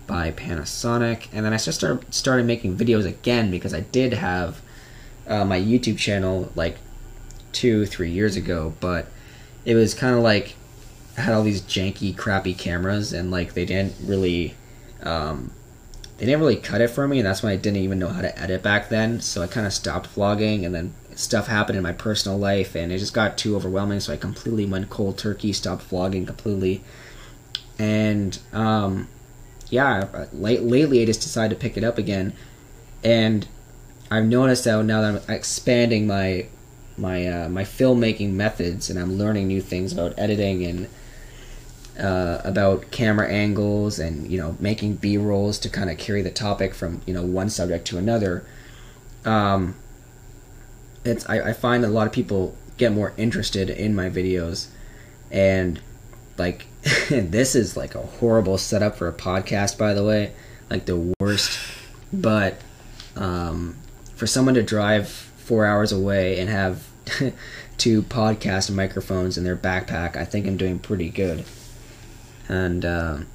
by 0.08 0.32
Panasonic, 0.32 1.28
and 1.34 1.46
then 1.46 1.52
I 1.52 1.58
just 1.58 1.80
started 1.80 2.14
started 2.14 2.46
making 2.46 2.78
videos 2.78 3.06
again 3.06 3.50
because 3.50 3.74
I 3.74 3.82
did 3.82 4.14
have 4.14 4.62
uh, 5.28 5.44
my 5.44 5.60
YouTube 5.60 5.98
channel 5.98 6.52
like 6.56 6.78
two 7.52 7.86
three 7.86 8.12
years 8.12 8.36
ago, 8.36 8.74
but 8.80 9.08
it 9.66 9.76
was 9.76 9.94
kind 9.94 10.16
of 10.16 10.22
like 10.22 10.56
I 11.18 11.22
had 11.22 11.34
all 11.34 11.44
these 11.44 11.62
janky, 11.62 12.16
crappy 12.16 12.54
cameras, 12.54 13.14
and 13.14 13.32
like 13.32 13.56
they 13.56 13.66
didn't 13.66 13.96
really 14.04 14.56
um, 15.06 15.52
they 16.18 16.26
didn't 16.26 16.40
really 16.40 16.56
cut 16.56 16.82
it 16.82 16.90
for 16.90 17.08
me, 17.08 17.20
and 17.20 17.28
that's 17.28 17.44
when 17.44 17.52
I 17.52 17.58
didn't 17.58 17.78
even 17.78 18.00
know 18.00 18.10
how 18.10 18.22
to 18.22 18.38
edit 18.40 18.64
back 18.64 18.90
then. 18.90 19.22
So 19.22 19.42
I 19.42 19.48
kind 19.48 19.68
of 19.68 19.74
stopped 19.74 20.16
vlogging, 20.16 20.66
and 20.66 20.74
then 20.74 20.94
stuff 21.16 21.48
happened 21.48 21.78
in 21.78 21.84
my 21.84 21.94
personal 21.94 22.38
life, 22.38 22.76
and 22.76 22.92
it 22.92 23.00
just 23.00 23.14
got 23.14 23.38
too 23.38 23.56
overwhelming. 23.56 24.00
So 24.00 24.14
I 24.14 24.18
completely 24.18 24.66
went 24.66 24.90
cold 24.90 25.18
turkey, 25.18 25.54
stopped 25.54 25.90
vlogging 25.90 26.26
completely, 26.26 26.84
and 27.78 28.38
um, 28.54 29.08
yeah, 29.70 30.28
late, 30.32 30.62
lately 30.62 31.02
I 31.02 31.06
just 31.06 31.22
decided 31.22 31.56
to 31.56 31.62
pick 31.62 31.78
it 31.78 31.84
up 31.84 31.98
again, 31.98 32.34
and 33.04 33.48
I've 34.10 34.26
noticed 34.26 34.64
that 34.66 34.84
now 34.84 35.02
that 35.02 35.24
I'm 35.24 35.36
expanding 35.36 36.08
my 36.08 36.48
my 36.98 37.28
uh, 37.28 37.50
my 37.50 37.64
filmmaking 37.64 38.32
methods, 38.32 38.90
and 38.90 38.98
I'm 38.98 39.18
learning 39.18 39.48
new 39.48 39.62
things 39.62 39.92
about 39.92 40.14
editing 40.18 40.64
and 40.64 40.88
uh, 42.00 42.42
about 42.44 42.92
camera 42.92 43.30
angles 43.30 44.00
and 44.00 44.30
you 44.30 44.38
know 44.38 44.58
making 44.60 44.96
B 44.96 45.18
rolls 45.18 45.58
to 45.60 45.70
kind 45.70 45.90
of 45.90 45.98
carry 45.98 46.22
the 46.22 46.32
topic 46.32 46.74
from 46.74 47.02
you 47.06 47.14
know 47.14 47.24
one 47.24 47.50
subject 47.50 47.86
to 47.88 47.98
another. 47.98 48.46
Um, 49.24 49.76
it's 51.04 51.28
I, 51.30 51.50
I 51.50 51.54
find 51.54 51.86
a 51.86 51.90
lot 51.90 52.08
of 52.08 52.14
people 52.14 52.56
get 52.78 52.92
more 52.92 53.14
interested 53.18 53.70
in 53.70 53.96
my 53.96 54.10
videos, 54.10 54.68
and 55.32 55.80
like 56.38 56.66
this 57.10 57.56
is 57.56 57.78
like 57.78 57.96
a 57.96 58.02
horrible 58.02 58.58
setup 58.58 58.98
for 58.98 59.08
a 59.08 59.14
podcast, 59.14 59.78
by 59.78 59.94
the 59.94 60.04
way, 60.04 60.34
like 60.70 60.86
the 60.86 61.14
worst. 61.20 61.60
But 62.12 62.60
um, 63.16 63.78
for 64.16 64.28
someone 64.28 64.56
to 64.56 64.64
drive 64.64 65.08
four 65.08 65.66
hours 65.66 65.92
away 65.92 66.40
and 66.40 66.50
have 66.50 66.88
two 67.78 68.02
podcast 68.04 68.74
microphones 68.74 69.38
in 69.38 69.44
their 69.44 69.56
backpack, 69.56 70.16
I 70.16 70.26
think 70.26 70.46
I'm 70.46 70.58
doing 70.58 70.80
pretty 70.80 71.10
good 71.10 71.46
and 72.48 72.86
um, 72.86 73.28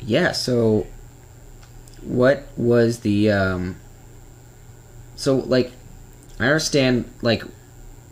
yeah 0.00 0.32
so 0.32 0.86
what 2.02 2.46
was 2.56 3.00
the 3.00 3.30
um, 3.30 3.76
so 5.16 5.36
like 5.36 5.72
i 6.38 6.44
understand 6.44 7.10
like 7.22 7.42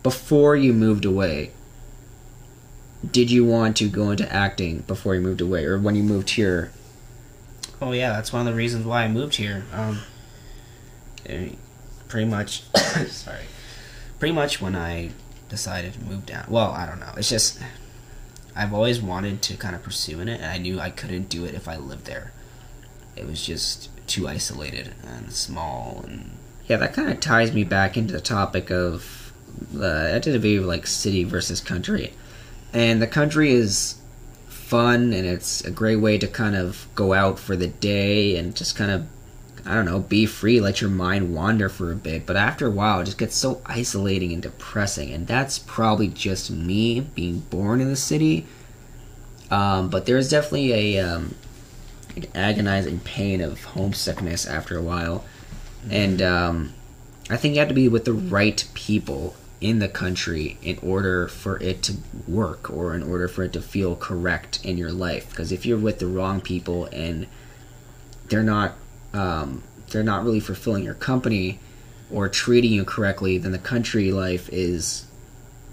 before 0.02 0.56
you 0.56 0.72
moved 0.72 1.04
away 1.04 1.50
did 3.12 3.30
you 3.30 3.44
want 3.44 3.76
to 3.76 3.88
go 3.88 4.10
into 4.10 4.30
acting 4.32 4.80
before 4.80 5.14
you 5.14 5.20
moved 5.20 5.40
away? 5.40 5.64
Or 5.64 5.78
when 5.78 5.94
you 5.94 6.02
moved 6.02 6.30
here? 6.30 6.70
Oh 7.80 7.92
yeah 7.92 8.12
that's 8.12 8.32
one 8.32 8.46
of 8.46 8.52
the 8.52 8.56
reasons 8.56 8.86
why 8.86 9.04
i 9.04 9.08
moved 9.08 9.36
here. 9.36 9.64
Um 9.72 10.00
eh, 11.26 11.50
pretty 12.08 12.28
much 12.28 12.62
sorry. 13.08 13.44
Pretty 14.18 14.32
much 14.32 14.60
when 14.62 14.74
i 14.74 15.10
decided 15.48 15.92
to 15.94 16.00
move 16.00 16.26
down. 16.26 16.46
Well 16.48 16.70
i 16.70 16.86
don't 16.86 17.00
know. 17.00 17.12
It's 17.16 17.28
just 17.28 17.60
I've 18.56 18.72
always 18.72 19.00
wanted 19.00 19.42
to 19.42 19.56
kind 19.56 19.76
of 19.76 19.82
pursue 19.82 20.20
in 20.20 20.28
it, 20.28 20.40
and 20.40 20.50
I 20.50 20.58
knew 20.58 20.80
I 20.80 20.90
couldn't 20.90 21.28
do 21.28 21.44
it 21.44 21.54
if 21.54 21.68
I 21.68 21.76
lived 21.76 22.06
there. 22.06 22.32
It 23.14 23.26
was 23.26 23.44
just 23.44 23.90
too 24.06 24.28
isolated 24.28 24.94
and 25.04 25.32
small, 25.32 26.04
and 26.06 26.30
yeah, 26.66 26.76
that 26.78 26.94
kind 26.94 27.10
of 27.10 27.20
ties 27.20 27.52
me 27.52 27.64
back 27.64 27.96
into 27.96 28.12
the 28.12 28.20
topic 28.20 28.70
of 28.70 29.32
the 29.72 30.16
uh, 30.16 30.20
to 30.20 30.38
be 30.38 30.58
like 30.58 30.86
city 30.86 31.24
versus 31.24 31.60
country, 31.60 32.14
and 32.72 33.00
the 33.00 33.06
country 33.06 33.52
is 33.52 33.96
fun 34.66 35.12
and 35.12 35.24
it's 35.26 35.64
a 35.64 35.70
great 35.70 35.96
way 35.96 36.18
to 36.18 36.26
kind 36.26 36.56
of 36.56 36.88
go 36.96 37.12
out 37.12 37.38
for 37.38 37.54
the 37.54 37.68
day 37.68 38.36
and 38.36 38.56
just 38.56 38.74
kind 38.74 38.90
of 38.90 39.06
I 39.66 39.74
don't 39.74 39.84
know, 39.84 39.98
be 39.98 40.26
free, 40.26 40.60
let 40.60 40.80
your 40.80 40.90
mind 40.90 41.34
wander 41.34 41.68
for 41.68 41.90
a 41.90 41.96
bit. 41.96 42.24
But 42.24 42.36
after 42.36 42.66
a 42.66 42.70
while, 42.70 43.00
it 43.00 43.06
just 43.06 43.18
gets 43.18 43.34
so 43.34 43.60
isolating 43.66 44.32
and 44.32 44.42
depressing. 44.42 45.10
And 45.10 45.26
that's 45.26 45.58
probably 45.58 46.08
just 46.08 46.50
me 46.50 47.00
being 47.00 47.40
born 47.40 47.80
in 47.80 47.88
the 47.88 47.96
city. 47.96 48.46
Um, 49.50 49.90
but 49.90 50.06
there's 50.06 50.30
definitely 50.30 50.96
a 50.96 51.00
um, 51.00 51.34
an 52.16 52.26
agonizing 52.34 53.00
pain 53.00 53.40
of 53.40 53.62
homesickness 53.64 54.46
after 54.46 54.76
a 54.76 54.82
while. 54.82 55.24
And 55.90 56.22
um, 56.22 56.72
I 57.28 57.36
think 57.36 57.54
you 57.54 57.60
have 57.60 57.68
to 57.68 57.74
be 57.74 57.88
with 57.88 58.04
the 58.04 58.12
right 58.12 58.64
people 58.74 59.34
in 59.60 59.78
the 59.78 59.88
country 59.88 60.58
in 60.62 60.78
order 60.82 61.28
for 61.28 61.60
it 61.62 61.82
to 61.82 61.96
work 62.28 62.70
or 62.70 62.94
in 62.94 63.02
order 63.02 63.26
for 63.26 63.42
it 63.42 63.52
to 63.54 63.60
feel 63.60 63.96
correct 63.96 64.64
in 64.64 64.78
your 64.78 64.92
life. 64.92 65.30
Because 65.30 65.50
if 65.50 65.64
you're 65.64 65.78
with 65.78 65.98
the 65.98 66.06
wrong 66.06 66.40
people 66.40 66.86
and 66.86 67.26
they're 68.28 68.42
not 68.42 68.74
um, 69.16 69.62
they're 69.90 70.02
not 70.02 70.24
really 70.24 70.40
fulfilling 70.40 70.84
your 70.84 70.94
company 70.94 71.58
or 72.10 72.28
treating 72.28 72.72
you 72.72 72.84
correctly, 72.84 73.38
then 73.38 73.52
the 73.52 73.58
country 73.58 74.12
life 74.12 74.48
is 74.52 75.06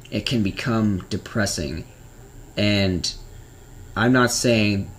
it 0.10 0.26
can 0.26 0.44
become 0.44 1.06
depressing. 1.10 1.86
And 2.56 3.14
I'm 3.96 4.14
not 4.14 4.32
saying 4.32 4.90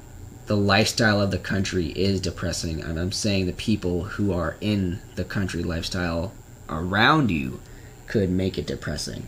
the 0.46 0.56
lifestyle 0.56 1.20
of 1.20 1.30
the 1.30 1.38
country 1.38 1.86
is 1.88 2.20
depressing. 2.20 2.84
I'm, 2.84 2.98
I'm 2.98 3.12
saying 3.12 3.46
the 3.46 3.52
people 3.52 4.04
who 4.04 4.32
are 4.32 4.56
in 4.60 5.00
the 5.14 5.24
country 5.24 5.62
lifestyle 5.62 6.32
around 6.68 7.30
you 7.30 7.60
could 8.06 8.30
make 8.30 8.58
it 8.58 8.66
depressing. 8.66 9.26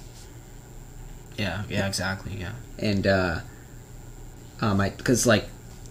Yeah, 1.39 1.65
yeah, 1.69 1.87
exactly, 1.87 2.37
yeah. 2.39 2.53
And 2.79 3.07
uh 3.07 3.41
um 4.61 4.81
I 4.81 4.91
cuz 4.91 5.27
like 5.27 5.49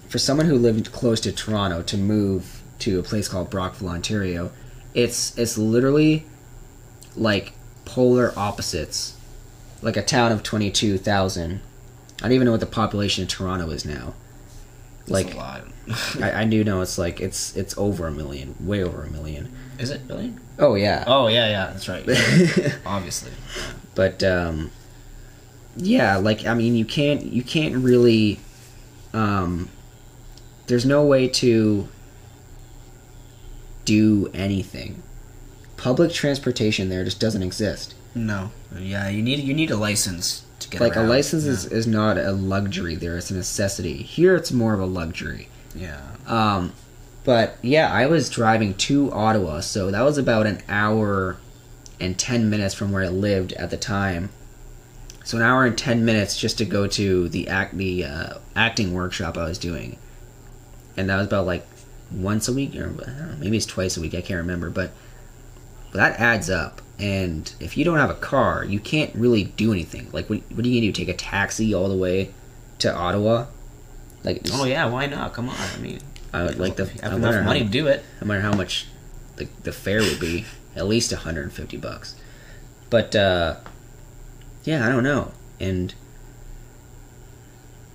for 0.10 0.20
someone 0.20 0.46
who 0.48 0.58
lived 0.58 0.92
close 0.92 1.20
to 1.22 1.32
Toronto 1.32 1.82
to 1.84 1.98
move 1.98 2.55
to 2.80 3.00
a 3.00 3.04
place 3.04 3.28
called 3.28 3.50
Brockville, 3.50 3.90
Ontario. 3.90 4.52
It's 4.94 5.38
it's 5.38 5.58
literally 5.58 6.26
like 7.16 7.54
polar 7.86 8.34
opposites. 8.38 9.18
Like 9.82 9.98
a 9.98 10.04
town 10.04 10.32
of 10.32 10.44
twenty 10.44 10.72
two 10.72 10.98
thousand. 10.98 11.62
I 12.20 12.24
don't 12.24 12.34
even 12.34 12.46
know 12.46 12.52
what 12.52 12.62
the 12.62 12.66
population 12.66 13.24
of 13.24 13.30
Toronto 13.30 13.70
is 13.70 13.86
now. 13.86 14.14
Like 15.08 15.36
I, 16.22 16.42
I 16.42 16.46
do 16.46 16.64
know 16.64 16.82
it's 16.82 16.98
like 16.98 17.20
it's 17.22 17.56
it's 17.56 17.78
over 17.78 18.08
a 18.08 18.12
million, 18.12 18.56
way 18.60 18.84
over 18.84 19.04
a 19.04 19.10
million. 19.10 19.52
Is 19.78 19.92
it 19.92 20.02
really? 20.08 20.34
Oh 20.58 20.76
yeah. 20.76 21.04
Oh 21.06 21.28
yeah, 21.28 21.50
yeah, 21.50 21.68
that's 21.68 21.88
right. 21.88 22.04
Obviously. 22.86 23.32
But 23.94 24.24
um 24.24 24.72
yeah, 25.76 26.18
like 26.18 26.46
I 26.46 26.54
mean 26.54 26.76
you 26.76 26.86
can't 26.86 27.24
you 27.24 27.44
can't 27.44 27.76
really 27.76 28.40
um 29.14 29.70
there's 30.68 30.86
no 30.86 31.06
way 31.06 31.28
to 31.28 31.88
do 33.86 34.30
anything. 34.34 35.02
Public 35.78 36.12
transportation 36.12 36.90
there 36.90 37.04
just 37.04 37.20
doesn't 37.20 37.44
exist. 37.44 37.96
No. 38.14 38.52
Yeah, 38.78 39.10
you 39.10 39.22
need 39.22 39.40
you 39.40 39.54
need 39.54 39.72
a 39.72 39.78
license 39.78 40.46
to 40.60 40.70
get 40.70 40.82
like 40.82 40.96
around. 40.96 41.06
a 41.06 41.10
license 41.10 41.46
yeah. 41.46 41.52
is, 41.52 41.66
is 41.66 41.88
not 41.88 42.18
a 42.18 42.32
luxury 42.32 42.96
there; 42.96 43.18
it's 43.18 43.30
a 43.30 43.36
necessity. 43.36 43.98
Here, 43.98 44.36
it's 44.36 44.52
more 44.52 44.74
of 44.74 44.80
a 44.80 44.86
luxury. 44.86 45.50
Yeah. 45.76 46.02
Um, 46.26 46.74
but 47.24 47.58
yeah, 47.62 47.92
I 47.92 48.06
was 48.06 48.30
driving 48.30 48.74
to 48.76 49.12
Ottawa, 49.12 49.60
so 49.62 49.92
that 49.92 50.02
was 50.02 50.18
about 50.18 50.46
an 50.46 50.62
hour 50.70 51.38
and 52.00 52.18
ten 52.18 52.50
minutes 52.50 52.74
from 52.74 52.92
where 52.92 53.04
I 53.04 53.10
lived 53.10 53.54
at 53.54 53.70
the 53.70 53.78
time. 53.78 54.30
So 55.24 55.38
an 55.38 55.44
hour 55.44 55.66
and 55.66 55.78
ten 55.78 56.06
minutes 56.06 56.38
just 56.38 56.58
to 56.60 56.66
go 56.66 56.88
to 56.88 57.28
the 57.30 57.48
act 57.48 57.78
the 57.78 58.06
uh, 58.06 58.38
acting 58.56 58.94
workshop 58.94 59.38
I 59.38 59.44
was 59.46 59.58
doing, 59.58 59.98
and 60.96 61.10
that 61.10 61.18
was 61.18 61.28
about 61.28 61.46
like 61.46 61.66
once 62.12 62.48
a 62.48 62.54
week, 62.54 62.76
or 62.76 62.88
know, 62.88 63.36
maybe 63.40 63.58
it's 63.58 63.66
twice 63.66 63.98
a 63.98 64.02
week. 64.02 64.14
I 64.14 64.22
can't 64.22 64.38
remember, 64.38 64.70
but, 64.70 64.92
but 65.92 65.98
that 65.98 66.20
adds 66.20 66.50
up. 66.50 66.82
And 66.98 67.54
if 67.60 67.78
you 67.78 67.84
don't 67.84 67.98
have 67.98 68.10
a 68.10 68.16
car, 68.16 68.64
you 68.64 68.80
can't 68.80 69.14
really 69.16 69.44
do 69.44 69.74
anything. 69.74 70.10
Like, 70.12 70.30
what, 70.30 70.42
what 70.54 70.66
are 70.66 70.68
you 70.68 70.80
gonna 70.80 70.92
do? 70.92 70.94
Take 70.94 71.10
a 71.10 71.18
taxi 71.18 71.74
all 71.74 71.90
the 71.90 71.98
way 71.98 72.32
to 72.80 72.94
Ottawa? 72.94 73.48
Like, 74.24 74.44
just, 74.44 74.58
oh 74.58 74.66
yeah, 74.66 74.86
why 74.86 75.06
not? 75.06 75.34
Come 75.34 75.50
on, 75.50 75.56
I 75.56 75.78
mean, 75.78 76.00
I 76.34 76.44
would 76.44 76.60
like 76.60 76.76
the 76.76 76.86
have 77.04 77.14
enough 77.14 77.46
money 77.46 77.60
how, 77.60 77.66
to 77.66 77.72
do 77.72 77.88
it. 77.88 78.04
No 78.22 78.28
matter 78.28 78.42
how 78.42 78.54
much 78.54 78.88
the 79.36 79.48
the 79.64 79.72
fare 79.72 80.02
would 80.02 80.20
be, 80.20 80.46
at 80.76 80.88
least 80.88 81.12
150 81.12 81.78
bucks. 81.78 82.16
But 82.90 83.16
uh, 83.16 83.58
yeah, 84.64 84.86
I 84.86 84.90
don't 84.90 85.04
know, 85.04 85.32
and 85.60 85.94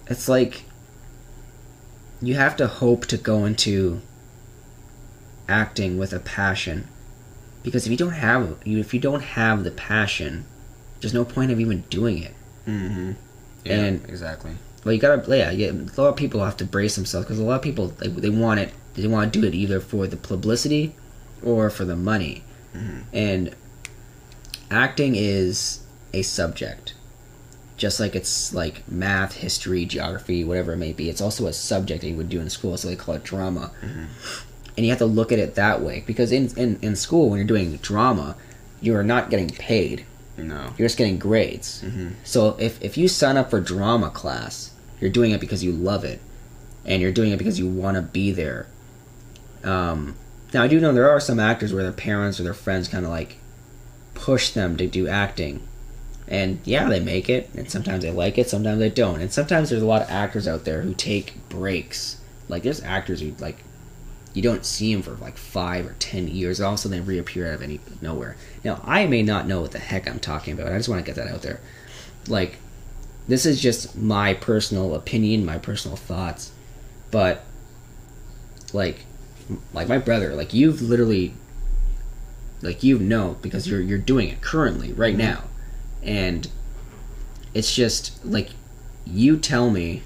it's 0.07 0.29
like 0.29 0.65
you 2.21 2.35
have 2.35 2.57
to 2.57 2.67
hope 2.67 3.07
to 3.07 3.17
go 3.17 3.45
into 3.45 4.01
acting 5.49 5.99
with 5.99 6.13
a 6.13 6.21
passion 6.21 6.87
because 7.63 7.87
if 7.87 7.91
you 7.91 7.97
don't 7.97 8.13
have 8.13 8.57
if 8.65 8.95
you 8.95 9.01
don't 9.01 9.23
have 9.23 9.65
the 9.65 9.71
passion 9.71 10.45
there's 11.01 11.15
no 11.15 11.25
point 11.25 11.51
of 11.51 11.59
even 11.59 11.81
doing 11.91 12.23
it 12.23 12.35
mm-hmm. 12.67 13.13
yeah, 13.65 13.75
and 13.75 14.09
exactly 14.09 14.53
well 14.85 14.95
you 14.95 15.01
gotta 15.01 15.37
yeah, 15.37 15.51
yeah 15.51 15.71
a 15.71 16.01
lot 16.01 16.09
of 16.09 16.17
people 16.17 16.45
have 16.45 16.57
to 16.57 16.65
brace 16.65 16.95
themselves 16.95 17.27
because 17.27 17.39
a 17.39 17.43
lot 17.43 17.57
of 17.57 17.63
people 17.63 17.89
they, 17.89 18.09
they 18.09 18.31
want 18.31 18.61
it 18.61 18.73
they 18.95 19.07
want 19.07 19.33
to 19.33 19.41
do 19.41 19.47
it 19.47 19.55
either 19.55 19.81
for 19.81 20.07
the 20.07 20.17
publicity 20.17 20.95
or 21.43 21.69
for 21.71 21.85
the 21.85 21.97
money 21.97 22.45
mm-hmm. 22.75 23.01
and 23.13 23.55
acting 24.71 25.17
is 25.17 25.81
a 26.13 26.23
subject. 26.23 26.95
Just 27.81 27.99
like 27.99 28.15
it's 28.15 28.53
like 28.53 28.87
math, 28.87 29.37
history, 29.37 29.87
geography, 29.87 30.45
whatever 30.45 30.75
it 30.75 30.77
may 30.77 30.93
be. 30.93 31.09
It's 31.09 31.23
also 31.23 31.47
a 31.47 31.53
subject 31.55 32.03
that 32.03 32.09
you 32.09 32.15
would 32.17 32.29
do 32.29 32.39
in 32.39 32.51
school, 32.51 32.77
so 32.77 32.89
they 32.89 32.95
call 32.95 33.15
it 33.15 33.25
drama. 33.25 33.71
And 34.77 34.85
you 34.85 34.91
have 34.91 34.99
to 34.99 35.07
look 35.07 35.33
at 35.33 35.39
it 35.39 35.55
that 35.55 35.81
way. 35.81 36.05
Because 36.07 36.31
in, 36.31 36.49
in, 36.59 36.79
in 36.83 36.95
school, 36.95 37.31
when 37.31 37.39
you're 37.39 37.47
doing 37.47 37.77
drama, 37.79 38.37
you're 38.83 39.03
not 39.03 39.31
getting 39.31 39.49
paid. 39.49 40.05
No. 40.37 40.75
You're 40.77 40.89
just 40.89 40.99
getting 40.99 41.19
grades. 41.19 41.83
Mhm. 41.83 42.13
So 42.23 42.55
if, 42.59 42.83
if 42.83 42.99
you 42.99 43.09
sign 43.09 43.39
up 43.39 43.49
for 43.49 43.61
drama 43.61 44.11
class, 44.11 44.73
you're 45.01 45.09
doing 45.11 45.31
it 45.31 45.41
because 45.41 45.65
you 45.65 45.73
love 45.73 46.05
it. 46.05 46.21
And 46.85 47.01
you're 47.01 47.13
doing 47.13 47.33
it 47.33 47.39
because 47.39 47.59
you 47.59 47.67
want 47.67 47.95
to 47.97 48.03
be 48.03 48.31
there. 48.31 48.67
Um, 49.65 50.17
now, 50.53 50.63
I 50.65 50.69
do 50.69 50.81
know 50.81 50.93
there 50.93 51.09
are 51.09 51.21
some 51.21 51.41
actors 51.41 51.73
where 51.73 51.83
their 51.83 51.93
parents 51.93 52.39
or 52.39 52.43
their 52.43 52.53
friends 52.55 52.89
kind 52.89 53.07
of 53.07 53.11
like 53.11 53.39
push 54.13 54.51
them 54.51 54.77
to 54.77 54.87
do 54.87 55.09
acting. 55.09 55.63
And 56.31 56.61
yeah, 56.65 56.89
they 56.89 57.01
make 57.01 57.29
it, 57.29 57.51
and 57.55 57.69
sometimes 57.69 58.05
they 58.05 58.13
like 58.13 58.39
it, 58.39 58.49
sometimes 58.49 58.79
they 58.79 58.89
don't. 58.89 59.21
And 59.21 59.33
sometimes 59.33 59.69
there's 59.69 59.83
a 59.83 59.87
lot 59.87 60.03
of 60.03 60.11
actors 60.11 60.47
out 60.47 60.65
there 60.65 60.83
who 60.83 60.95
take 60.95 61.35
breaks. 61.49 62.19
Like, 62.49 62.63
there's 62.63 62.83
actors 62.83 63.21
who, 63.21 63.35
like, 63.41 63.65
you 64.33 64.43
don't 64.43 64.65
see 64.65 64.95
them 64.95 65.03
for 65.03 65.13
like 65.17 65.37
five 65.37 65.87
or 65.87 65.97
ten 65.99 66.29
years, 66.29 66.61
and 66.61 66.67
all 66.67 66.75
of 66.75 66.79
a 66.79 66.83
sudden 66.83 66.99
they 66.99 67.05
reappear 67.05 67.49
out 67.49 67.55
of 67.55 67.63
any 67.63 67.81
nowhere. 68.01 68.37
Now, 68.65 68.81
I 68.85 69.07
may 69.07 69.23
not 69.23 69.49
know 69.49 69.61
what 69.61 69.73
the 69.73 69.81
heck 69.81 70.09
I'm 70.09 70.21
talking 70.21 70.55
about. 70.55 70.73
I 70.73 70.77
just 70.77 70.89
want 70.89 71.05
to 71.05 71.07
get 71.07 71.17
that 71.17 71.33
out 71.33 71.43
there. 71.43 71.61
Like, 72.29 72.59
this 73.27 73.45
is 73.45 73.61
just 73.61 73.97
my 73.97 74.35
personal 74.35 74.95
opinion, 74.95 75.45
my 75.45 75.59
personal 75.59 75.97
thoughts, 75.97 76.53
but 77.11 77.45
like, 78.73 79.05
like 79.73 79.89
my 79.89 79.99
brother, 79.99 80.35
like 80.35 80.55
you've 80.55 80.81
literally, 80.81 81.35
like 82.63 82.85
you 82.85 82.99
know 82.99 83.37
because 83.43 83.67
you're 83.67 83.81
you're 83.81 83.99
doing 83.99 84.29
it 84.29 84.41
currently 84.41 84.93
right 84.93 85.17
mm-hmm. 85.17 85.33
now, 85.33 85.45
and 86.03 86.49
it's 87.55 87.75
just 87.75 88.25
like 88.25 88.51
you 89.07 89.37
tell 89.37 89.71
me 89.71 90.03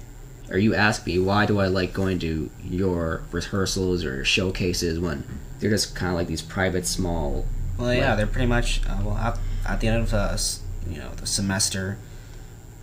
or 0.49 0.57
you 0.57 0.73
ask 0.75 1.05
me 1.05 1.17
why 1.19 1.45
do 1.45 1.59
I 1.59 1.67
like 1.67 1.93
going 1.93 2.19
to 2.19 2.49
your 2.63 3.23
rehearsals 3.31 4.03
or 4.05 4.23
showcases 4.25 4.99
when 4.99 5.23
they're 5.59 5.69
just 5.69 5.95
kind 5.95 6.11
of 6.11 6.17
like 6.17 6.27
these 6.27 6.41
private 6.41 6.85
small 6.85 7.45
Well, 7.77 7.93
yeah, 7.93 8.09
Right. 8.09 8.15
they're 8.17 8.27
pretty 8.27 8.47
much 8.47 8.81
uh, 8.87 8.97
well 9.03 9.17
at, 9.17 9.39
at 9.67 9.79
the 9.81 9.87
end 9.87 10.03
of 10.03 10.11
the 10.11 10.59
you 10.89 10.99
know 10.99 11.11
the 11.15 11.25
semester. 11.27 11.97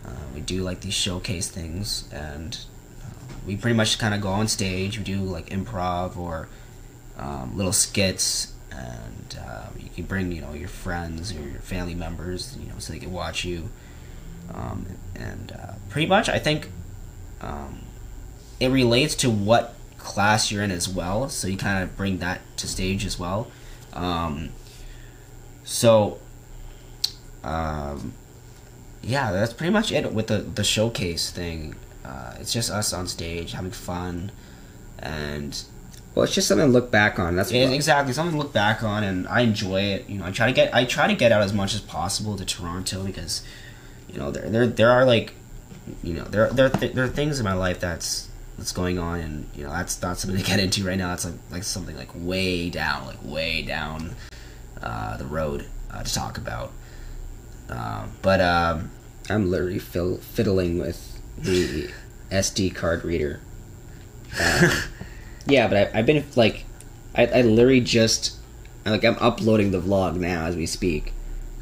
Uh, 0.05 0.11
we 0.35 0.41
do 0.41 0.63
like 0.63 0.81
these 0.81 0.95
showcase 0.95 1.49
things, 1.49 2.09
and 2.13 2.59
uh, 3.05 3.11
we 3.47 3.57
pretty 3.57 3.77
much 3.77 3.99
kind 4.01 4.13
of 4.15 4.21
go 4.21 4.29
on 4.31 4.49
stage. 4.49 4.99
We 4.99 5.05
do 5.05 5.19
like 5.21 5.51
improv 5.51 6.17
or 6.17 6.49
um, 7.17 7.57
little 7.57 7.73
skits, 7.73 8.52
and 8.75 9.39
uh, 9.41 9.67
you 9.79 9.89
can 9.95 10.05
bring 10.05 10.33
you 10.33 10.41
know 10.41 10.53
your 10.53 10.69
friends 10.69 11.35
or 11.35 11.41
your 11.41 11.61
family 11.61 11.95
members, 11.95 12.57
you 12.59 12.69
know, 12.69 12.79
so 12.79 12.93
they 12.93 12.99
can 12.99 13.13
watch 13.13 13.45
you. 13.45 13.69
Um, 14.53 14.87
and 15.15 15.53
uh, 15.53 15.75
pretty 15.89 16.07
much, 16.07 16.29
I 16.29 16.39
think 16.39 16.71
um, 17.41 17.83
it 18.61 18.69
relates 18.69 19.15
to 19.17 19.31
what 19.31 19.75
class 19.99 20.51
you're 20.51 20.63
in 20.63 20.71
as 20.71 20.89
well. 20.89 21.29
So 21.29 21.49
you 21.49 21.57
kind 21.57 21.83
of 21.83 21.97
bring 21.97 22.19
that 22.19 22.41
to 22.59 22.67
stage 22.67 23.05
as 23.05 23.19
well. 23.19 23.51
Um, 23.93 24.51
so, 25.65 26.19
um, 27.45 28.15
yeah, 29.03 29.33
that's 29.33 29.53
pretty 29.53 29.73
much 29.73 29.93
it 29.93 30.13
with 30.13 30.29
the 30.29 30.39
the 30.39 30.65
showcase 30.65 31.31
thing. 31.31 31.77
Uh, 32.05 32.35
it's 32.41 32.53
just 32.53 32.71
us 32.71 32.93
on 32.93 33.07
stage 33.07 33.53
having 33.53 33.71
fun, 33.71 34.33
and 34.99 35.63
well 36.15 36.25
it's 36.25 36.35
just 36.35 36.49
something 36.49 36.67
to 36.67 36.73
look 36.73 36.91
back 36.91 37.19
on 37.19 37.37
that's 37.37 37.53
yeah, 37.53 37.69
exactly 37.69 38.13
something 38.13 38.33
to 38.33 38.39
look 38.39 38.53
back 38.53 38.83
on, 38.83 39.05
and 39.05 39.27
I 39.29 39.41
enjoy 39.41 39.83
it. 39.83 40.09
You 40.09 40.19
know, 40.19 40.27
I 40.27 40.31
try 40.31 40.47
to 40.47 40.53
get 40.53 40.75
I 40.75 40.85
try 40.85 41.07
to 41.07 41.15
get 41.15 41.33
out 41.33 41.43
as 41.43 41.53
much 41.53 41.75
as 41.75 41.81
possible 41.81 42.37
to 42.37 42.45
Toronto 42.45 43.05
because, 43.05 43.43
you 44.09 44.19
know, 44.19 44.31
there 44.31 44.49
there 44.49 44.67
there 44.67 44.91
are 44.91 45.05
like, 45.05 45.35
you 46.03 46.15
know, 46.15 46.25
there 46.25 46.51
there 46.51 46.69
there 46.69 47.05
are 47.05 47.09
things 47.09 47.39
in 47.39 47.45
my 47.45 47.55
life 47.55 47.81
that's 47.81 48.29
that's 48.59 48.73
going 48.73 48.99
on, 48.99 49.21
and 49.21 49.49
you 49.55 49.65
know 49.65 49.71
that's 49.71 50.01
not 50.03 50.19
something 50.19 50.39
to 50.39 50.45
get 50.45 50.61
into 50.61 50.85
right 50.85 50.99
now. 50.99 51.09
That's 51.09 51.25
like 51.25 51.35
like 51.51 51.63
something 51.63 51.97
like 51.97 52.11
way 52.15 52.71
down, 52.71 53.07
like 53.07 53.25
way 53.25 53.63
down 53.63 54.15
uh, 54.83 55.17
the 55.17 55.27
road 55.27 55.67
uh, 55.91 56.03
to 56.03 56.15
talk 56.15 56.39
about. 56.39 56.73
Um, 57.69 58.13
but 58.21 58.41
um, 58.41 58.91
I'm 59.31 59.51
literally 59.51 59.79
fiddling 59.79 60.79
with 60.79 61.21
the 61.39 61.91
SD 62.31 62.75
card 62.75 63.05
reader. 63.05 63.41
Um, 64.41 64.71
yeah, 65.47 65.69
but 65.69 65.95
I, 65.95 65.99
I've 65.99 66.07
been 66.07 66.25
like, 66.37 66.65
I, 67.15 67.27
I 67.27 67.43
literally 67.43 67.81
just 67.81 68.37
like 68.85 69.05
I'm 69.05 69.17
uploading 69.21 69.71
the 69.71 69.81
vlog 69.81 70.17
now 70.17 70.47
as 70.47 70.57
we 70.57 70.67
speak, 70.67 71.13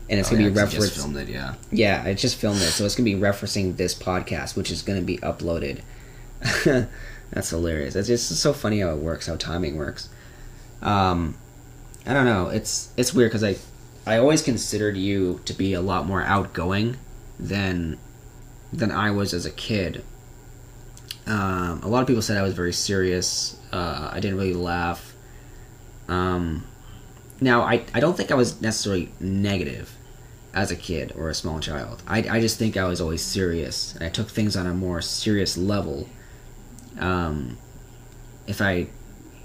and 0.08 0.18
it's 0.20 0.28
oh, 0.28 0.32
gonna 0.32 0.44
yeah, 0.44 0.48
be 0.50 0.54
'cause 0.54 0.72
you 0.74 0.78
just 0.80 0.96
referenced. 0.96 0.96
filmed 1.14 1.16
it, 1.16 1.32
yeah. 1.32 1.54
Yeah, 1.70 2.02
I 2.04 2.14
just 2.14 2.36
filmed 2.36 2.60
it, 2.60 2.70
so 2.70 2.84
it's 2.84 2.94
gonna 2.94 3.04
be 3.04 3.14
referencing 3.14 3.76
this 3.76 3.94
podcast, 3.94 4.56
which 4.56 4.70
is 4.70 4.82
gonna 4.82 5.02
be 5.02 5.18
uploaded. 5.18 5.80
That's 7.30 7.50
hilarious. 7.50 7.94
It's 7.94 8.08
just 8.08 8.28
so 8.36 8.52
funny 8.52 8.80
how 8.80 8.90
it 8.90 8.96
works, 8.98 9.26
how 9.26 9.36
timing 9.36 9.76
works. 9.76 10.08
Um, 10.82 11.36
I 12.06 12.12
don't 12.14 12.24
know. 12.24 12.48
It's 12.48 12.90
it's 12.96 13.12
weird 13.14 13.30
because 13.30 13.44
I 13.44 13.56
I 14.06 14.16
always 14.18 14.42
considered 14.42 14.96
you 14.96 15.40
to 15.44 15.52
be 15.52 15.74
a 15.74 15.80
lot 15.80 16.06
more 16.06 16.22
outgoing 16.22 16.96
than 17.38 17.98
than 18.72 18.90
I 18.90 19.10
was 19.10 19.34
as 19.34 19.44
a 19.46 19.50
kid. 19.50 20.02
Um, 21.30 21.80
a 21.84 21.88
lot 21.88 22.00
of 22.00 22.08
people 22.08 22.22
said 22.22 22.36
I 22.36 22.42
was 22.42 22.54
very 22.54 22.72
serious. 22.72 23.56
Uh, 23.72 24.10
I 24.12 24.18
didn't 24.18 24.36
really 24.36 24.52
laugh. 24.52 25.14
Um, 26.08 26.66
now 27.40 27.62
I 27.62 27.84
I 27.94 28.00
don't 28.00 28.16
think 28.16 28.32
I 28.32 28.34
was 28.34 28.60
necessarily 28.60 29.12
negative 29.20 29.96
as 30.52 30.72
a 30.72 30.76
kid 30.76 31.12
or 31.16 31.28
a 31.28 31.34
small 31.34 31.60
child. 31.60 32.02
I, 32.08 32.18
I 32.28 32.40
just 32.40 32.58
think 32.58 32.76
I 32.76 32.84
was 32.84 33.00
always 33.00 33.22
serious, 33.22 33.94
and 33.94 34.02
I 34.02 34.08
took 34.08 34.28
things 34.28 34.56
on 34.56 34.66
a 34.66 34.74
more 34.74 35.00
serious 35.00 35.56
level. 35.56 36.08
Um, 36.98 37.58
if 38.48 38.60
I 38.60 38.88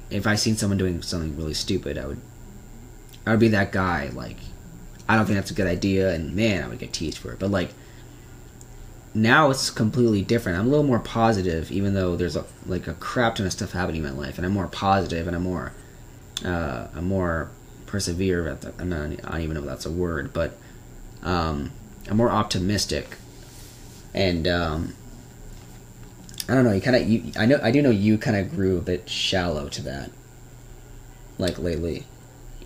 if 0.09 0.25
I 0.25 0.33
seen 0.33 0.55
someone 0.55 0.79
doing 0.79 1.03
something 1.03 1.37
really 1.37 1.53
stupid, 1.53 1.99
I 1.99 2.07
would 2.07 2.21
I 3.27 3.29
would 3.29 3.39
be 3.39 3.49
that 3.49 3.71
guy. 3.71 4.09
Like, 4.11 4.37
I 5.07 5.15
don't 5.15 5.27
think 5.27 5.37
that's 5.37 5.51
a 5.51 5.53
good 5.55 5.67
idea, 5.67 6.15
and 6.15 6.35
man, 6.35 6.63
I 6.63 6.67
would 6.67 6.79
get 6.79 6.93
teased 6.93 7.19
for 7.19 7.31
it. 7.31 7.37
But 7.37 7.51
like 7.51 7.69
now, 9.15 9.49
it's 9.49 9.69
completely 9.69 10.21
different. 10.21 10.59
I'm 10.59 10.67
a 10.67 10.69
little 10.69 10.85
more 10.85 10.99
positive, 10.99 11.71
even 11.71 11.93
though 11.93 12.15
there's 12.15 12.35
a, 12.35 12.45
like 12.65 12.87
a 12.87 12.93
crap 12.93 13.35
ton 13.35 13.45
of 13.45 13.53
stuff 13.53 13.71
happening 13.71 14.03
in 14.03 14.07
my 14.15 14.17
life, 14.25 14.37
and 14.37 14.45
I'm 14.45 14.51
more 14.51 14.67
positive, 14.67 15.25
and 15.25 15.35
I'm 15.35 15.43
more 15.43 15.71
uh, 16.43 16.87
I'm 16.93 17.05
more 17.05 17.49
persevere. 17.85 18.55
The, 18.55 18.73
I'm 18.77 18.89
not, 18.89 19.05
I 19.05 19.31
don't 19.31 19.41
even 19.41 19.53
know 19.53 19.61
if 19.61 19.65
that's 19.65 19.85
a 19.85 19.91
word, 19.91 20.33
but 20.33 20.57
um, 21.23 21.71
I'm 22.09 22.17
more 22.17 22.29
optimistic, 22.29 23.17
and 24.13 24.47
um, 24.47 24.95
I 26.49 26.55
don't 26.55 26.65
know. 26.65 26.73
You 26.73 26.81
kind 26.81 26.97
of 26.97 27.07
you. 27.07 27.31
I 27.37 27.45
know. 27.45 27.59
I 27.63 27.71
do 27.71 27.81
know 27.81 27.91
you 27.91 28.17
kind 28.17 28.37
of 28.37 28.51
grew 28.53 28.77
a 28.77 28.81
bit 28.81 29.09
shallow 29.09 29.69
to 29.69 29.81
that, 29.83 30.11
like 31.37 31.57
lately. 31.57 32.05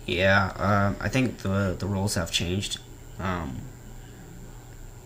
Yeah, 0.06 0.52
um, 0.56 0.96
I 1.00 1.08
think 1.08 1.38
the 1.38 1.76
the 1.78 1.86
roles 1.86 2.14
have 2.16 2.32
changed. 2.32 2.78
Um, 3.18 3.60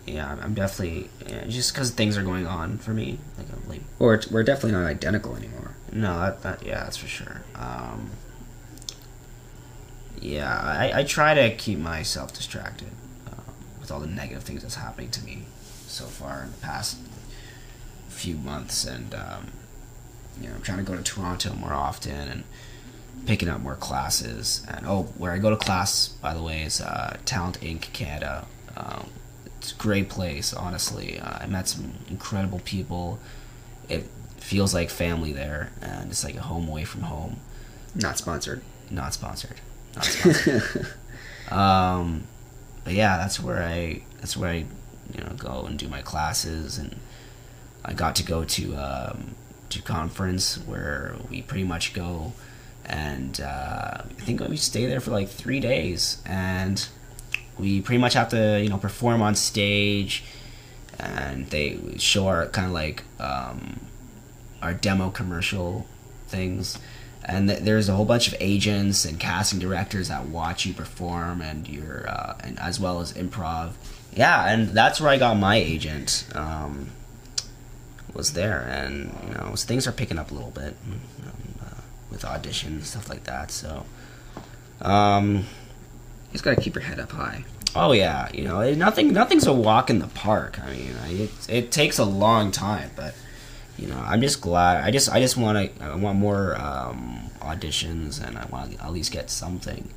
yeah, 0.05 0.29
I'm- 0.41 0.53
definitely 0.53 1.09
yeah, 1.27 1.45
just 1.47 1.73
because 1.73 1.91
things 1.91 2.17
are 2.17 2.23
going 2.23 2.45
on 2.47 2.77
for 2.77 2.91
me. 2.91 3.19
Like, 3.37 3.47
I'm 3.51 3.69
like 3.69 3.81
Or 3.99 4.13
it's, 4.15 4.29
we're 4.29 4.43
definitely 4.43 4.73
not 4.73 4.85
identical 4.85 5.35
anymore. 5.35 5.71
no, 5.91 6.19
that, 6.19 6.41
that 6.43 6.65
yeah, 6.65 6.83
that's 6.83 6.97
for 6.97 7.07
sure. 7.07 7.41
Um, 7.55 8.11
yeah, 10.21 10.59
I, 10.61 10.99
I 10.99 11.03
try 11.03 11.33
to 11.33 11.55
keep 11.55 11.77
myself 11.79 12.33
distracted 12.33 12.89
uh, 13.27 13.51
with 13.79 13.91
all 13.91 13.99
the 13.99 14.07
negative 14.07 14.43
things 14.43 14.61
that's 14.61 14.75
happening 14.75 15.09
to 15.11 15.23
me 15.23 15.43
so 15.87 16.05
far 16.05 16.43
in 16.43 16.51
the 16.51 16.57
past 16.57 16.97
few 18.09 18.35
months, 18.35 18.85
and 18.85 19.13
um, 19.13 19.51
you 20.41 20.47
know, 20.47 20.55
I'm 20.55 20.61
trying 20.61 20.77
to 20.79 20.83
go 20.83 20.95
to 20.95 21.03
Toronto 21.03 21.53
more 21.53 21.73
often 21.73 22.11
and 22.29 22.43
picking 23.25 23.49
up 23.49 23.61
more 23.61 23.75
classes. 23.75 24.65
And 24.69 24.85
oh, 24.87 25.03
where 25.17 25.31
I 25.31 25.37
go 25.37 25.49
to 25.49 25.57
class, 25.57 26.07
by 26.07 26.33
the 26.33 26.41
way, 26.41 26.63
is 26.63 26.81
uh, 26.81 27.17
Talent 27.25 27.59
Inc. 27.61 27.81
Canada. 27.93 28.45
Um, 28.75 29.09
it's 29.65 29.73
a 29.73 29.77
great 29.77 30.09
place, 30.09 30.53
honestly. 30.53 31.19
Uh, 31.19 31.39
I 31.41 31.47
met 31.47 31.67
some 31.67 31.93
incredible 32.07 32.59
people. 32.59 33.17
It 33.89 34.07
feels 34.37 34.75
like 34.75 34.91
family 34.91 35.33
there, 35.33 35.71
and 35.81 36.11
it's 36.11 36.23
like 36.23 36.35
a 36.35 36.41
home 36.41 36.67
away 36.67 36.83
from 36.83 37.01
home. 37.01 37.37
Not 37.95 38.19
sponsored. 38.19 38.61
Not 38.91 39.15
sponsored. 39.15 39.59
Not 39.95 40.05
sponsored. 40.05 40.87
um, 41.51 42.25
but 42.83 42.93
yeah, 42.93 43.17
that's 43.17 43.39
where 43.39 43.63
I 43.63 44.03
that's 44.19 44.37
where 44.37 44.51
I 44.51 44.65
you 45.15 45.23
know 45.23 45.31
go 45.35 45.65
and 45.65 45.79
do 45.79 45.87
my 45.87 46.03
classes, 46.03 46.77
and 46.77 46.97
I 47.83 47.93
got 47.93 48.15
to 48.17 48.23
go 48.23 48.43
to 48.43 48.75
um, 48.75 49.33
to 49.69 49.81
conference 49.81 50.59
where 50.59 51.15
we 51.27 51.41
pretty 51.41 51.63
much 51.63 51.95
go, 51.95 52.33
and 52.85 53.41
uh, 53.41 54.01
I 54.03 54.21
think 54.21 54.41
we 54.41 54.57
stay 54.57 54.85
there 54.85 54.99
for 54.99 55.09
like 55.09 55.27
three 55.27 55.59
days, 55.59 56.21
and 56.23 56.87
we 57.57 57.81
pretty 57.81 57.99
much 57.99 58.13
have 58.13 58.29
to 58.29 58.61
you 58.61 58.69
know 58.69 58.77
perform 58.77 59.21
on 59.21 59.35
stage, 59.35 60.23
and 60.99 61.47
they 61.47 61.79
show 61.97 62.27
our 62.27 62.47
kind 62.47 62.67
of 62.67 62.73
like 62.73 63.03
um, 63.19 63.79
our 64.61 64.73
demo 64.73 65.09
commercial 65.09 65.87
things 66.27 66.79
and 67.25 67.49
th- 67.49 67.61
there's 67.61 67.89
a 67.89 67.93
whole 67.93 68.05
bunch 68.05 68.27
of 68.27 68.35
agents 68.39 69.03
and 69.03 69.19
casting 69.19 69.59
directors 69.59 70.07
that 70.09 70.27
watch 70.27 70.65
you 70.65 70.73
perform 70.73 71.41
and 71.41 71.67
your 71.67 72.07
uh, 72.07 72.35
and 72.41 72.59
as 72.59 72.79
well 72.79 73.01
as 73.01 73.13
improv. 73.13 73.73
Yeah, 74.13 74.47
and 74.47 74.69
that's 74.69 75.01
where 75.01 75.09
I 75.09 75.17
got 75.17 75.35
my 75.35 75.57
agent. 75.57 76.27
Um, 76.33 76.91
was 78.13 78.31
there, 78.31 78.65
and 78.69 79.13
you 79.27 79.33
know 79.33 79.55
things 79.55 79.87
are 79.87 79.91
picking 79.91 80.17
up 80.17 80.31
a 80.31 80.33
little 80.33 80.51
bit 80.51 80.75
um, 80.87 81.01
uh, 81.61 81.81
with 82.09 82.21
auditions 82.21 82.67
and 82.67 82.85
stuff 82.85 83.09
like 83.09 83.23
that. 83.25 83.51
So, 83.51 83.85
um, 84.81 85.45
just 86.35 86.43
gotta 86.43 86.59
keep 86.61 86.75
your 86.75 86.83
head 86.83 86.99
up 86.99 87.11
high. 87.11 87.43
oh 87.75 87.91
yeah, 87.93 88.29
you 88.33 88.43
know 88.43 88.73
nothing 88.73 89.13
nothing's 89.13 89.47
a 89.47 89.53
walk 89.53 89.89
in 89.89 89.99
the 89.99 90.07
park. 90.07 90.59
I 90.59 90.71
mean, 90.71 90.95
it 91.09 91.31
it 91.49 91.71
takes 91.71 91.97
a 91.97 92.05
long 92.05 92.51
time, 92.51 92.91
but 92.95 93.15
you 93.77 93.87
know 93.87 93.97
I'm 93.97 94.21
just 94.21 94.41
glad. 94.41 94.83
I 94.83 94.91
just 94.91 95.09
I 95.11 95.19
just 95.19 95.37
want 95.37 95.75
to 95.77 95.83
I 95.83 95.95
want 95.95 96.17
more 96.19 96.55
um, 96.59 97.29
auditions, 97.39 98.21
and 98.25 98.37
I 98.37 98.45
want 98.45 98.77
to 98.77 98.83
at 98.83 98.91
least 98.91 99.11
get 99.11 99.29
something. 99.29 99.89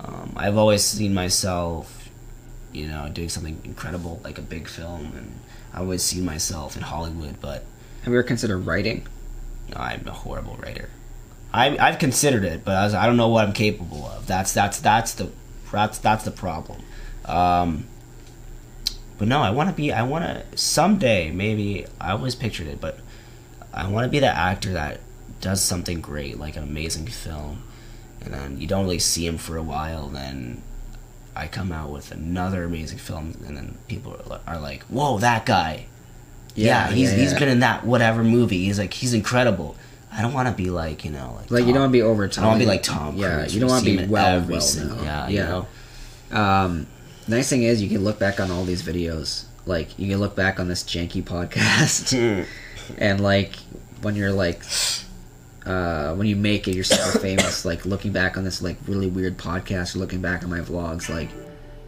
Um, 0.00 0.32
I've 0.36 0.56
always 0.56 0.84
seen 0.84 1.12
myself, 1.12 2.08
you 2.72 2.86
know, 2.86 3.08
doing 3.12 3.28
something 3.28 3.60
incredible 3.64 4.20
like 4.22 4.38
a 4.38 4.42
big 4.42 4.68
film, 4.68 5.12
and 5.16 5.40
I 5.74 5.80
always 5.80 6.02
see 6.02 6.20
myself 6.20 6.76
in 6.76 6.82
Hollywood, 6.82 7.40
but 7.40 7.64
Have 8.02 8.12
you 8.12 8.18
ever 8.18 8.22
considered 8.22 8.58
writing? 8.58 9.06
I'm 9.74 10.06
a 10.06 10.12
horrible 10.12 10.56
writer. 10.62 10.88
I 11.52 11.76
I've 11.78 11.98
considered 11.98 12.44
it, 12.44 12.64
but 12.64 12.76
I, 12.76 12.84
was, 12.84 12.94
I 12.94 13.06
don't 13.06 13.16
know 13.16 13.28
what 13.28 13.46
I'm 13.46 13.52
capable 13.54 14.06
of. 14.06 14.26
That's 14.26 14.52
that's 14.52 14.78
that's 14.80 15.14
the 15.14 15.30
that's 15.72 15.98
that's 15.98 16.24
the 16.24 16.30
problem. 16.30 16.82
Um, 17.24 17.86
but 19.18 19.28
no, 19.28 19.40
I 19.40 19.50
want 19.50 19.68
to 19.68 19.74
be. 19.74 19.92
I 19.92 20.02
want 20.02 20.24
to 20.24 20.56
someday. 20.56 21.30
Maybe 21.30 21.86
I 22.00 22.12
always 22.12 22.34
pictured 22.34 22.68
it, 22.68 22.80
but 22.80 23.00
I 23.72 23.88
want 23.88 24.04
to 24.04 24.10
be 24.10 24.20
the 24.20 24.28
actor 24.28 24.72
that 24.72 25.00
does 25.40 25.62
something 25.62 26.00
great, 26.00 26.38
like 26.38 26.56
an 26.56 26.62
amazing 26.62 27.06
film, 27.06 27.62
and 28.20 28.32
then 28.32 28.60
you 28.60 28.66
don't 28.66 28.84
really 28.84 28.98
see 28.98 29.26
him 29.26 29.36
for 29.38 29.56
a 29.56 29.62
while. 29.62 30.08
Then 30.08 30.62
I 31.34 31.48
come 31.48 31.72
out 31.72 31.90
with 31.90 32.12
another 32.12 32.64
amazing 32.64 32.98
film, 32.98 33.36
and 33.46 33.56
then 33.56 33.78
people 33.88 34.20
are, 34.30 34.40
are 34.46 34.60
like, 34.60 34.84
"Whoa, 34.84 35.18
that 35.18 35.44
guy!" 35.46 35.86
Yeah, 36.54 36.90
he's 36.90 37.12
he's 37.12 37.34
been 37.34 37.48
in 37.48 37.60
that 37.60 37.84
whatever 37.84 38.24
movie. 38.24 38.64
He's 38.64 38.78
like 38.78 38.94
he's 38.94 39.14
incredible. 39.14 39.76
I 40.12 40.22
don't 40.22 40.32
want 40.32 40.48
to 40.48 40.54
be 40.54 40.70
like 40.70 41.04
you 41.04 41.10
know 41.10 41.34
like 41.36 41.50
like 41.50 41.66
you 41.66 41.72
don't 41.72 41.82
want 41.82 41.90
to 41.90 41.98
be 41.98 42.02
over. 42.02 42.26
Time. 42.28 42.44
I 42.44 42.46
don't 42.46 42.52
want 42.52 42.60
to 42.60 42.66
be 42.66 42.70
like 42.70 42.82
Tom. 42.82 43.16
Yeah, 43.16 43.38
Cruise. 43.40 43.54
you 43.54 43.60
don't 43.60 43.70
want 43.70 43.84
to 43.84 43.96
be 43.96 44.06
well, 44.06 44.36
every 44.36 44.52
well 44.54 44.60
single- 44.60 44.96
known. 44.96 45.04
Yeah, 45.04 45.28
yeah. 45.28 45.28
you 45.28 45.48
know. 46.30 46.38
Um, 46.40 46.86
nice 47.26 47.48
thing 47.48 47.62
is 47.62 47.82
you 47.82 47.88
can 47.88 48.04
look 48.04 48.18
back 48.18 48.40
on 48.40 48.50
all 48.50 48.64
these 48.64 48.82
videos. 48.82 49.44
Like 49.66 49.98
you 49.98 50.08
can 50.08 50.18
look 50.18 50.34
back 50.34 50.58
on 50.58 50.68
this 50.68 50.82
janky 50.82 51.22
podcast, 51.22 52.46
and 52.98 53.20
like 53.20 53.56
when 54.00 54.16
you're 54.16 54.32
like, 54.32 54.62
uh, 55.66 56.14
when 56.14 56.26
you 56.26 56.36
make 56.36 56.68
it, 56.68 56.74
you're 56.74 56.84
super 56.84 57.18
famous. 57.18 57.64
Like 57.64 57.84
looking 57.84 58.12
back 58.12 58.36
on 58.38 58.44
this 58.44 58.62
like 58.62 58.76
really 58.86 59.08
weird 59.08 59.36
podcast, 59.36 59.94
or 59.94 59.98
looking 59.98 60.20
back 60.22 60.42
on 60.42 60.48
my 60.50 60.60
vlogs, 60.60 61.08
like 61.08 61.28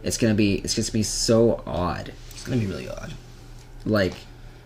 it's 0.03 0.17
gonna 0.17 0.35
be 0.35 0.55
it's 0.55 0.75
just 0.75 0.91
gonna 0.91 0.99
be 0.99 1.03
so 1.03 1.63
odd. 1.65 2.13
It's 2.31 2.43
gonna 2.43 2.59
be 2.59 2.67
really 2.67 2.87
odd. 2.89 3.13
Like 3.85 4.13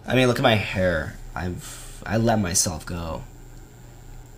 I 0.06 0.16
mean, 0.16 0.28
look 0.28 0.40
at 0.40 0.44
my 0.44 0.56
hair. 0.56 1.16
I've 1.34 2.04
I 2.06 2.18
let 2.18 2.40
myself 2.40 2.86
go. 2.86 3.24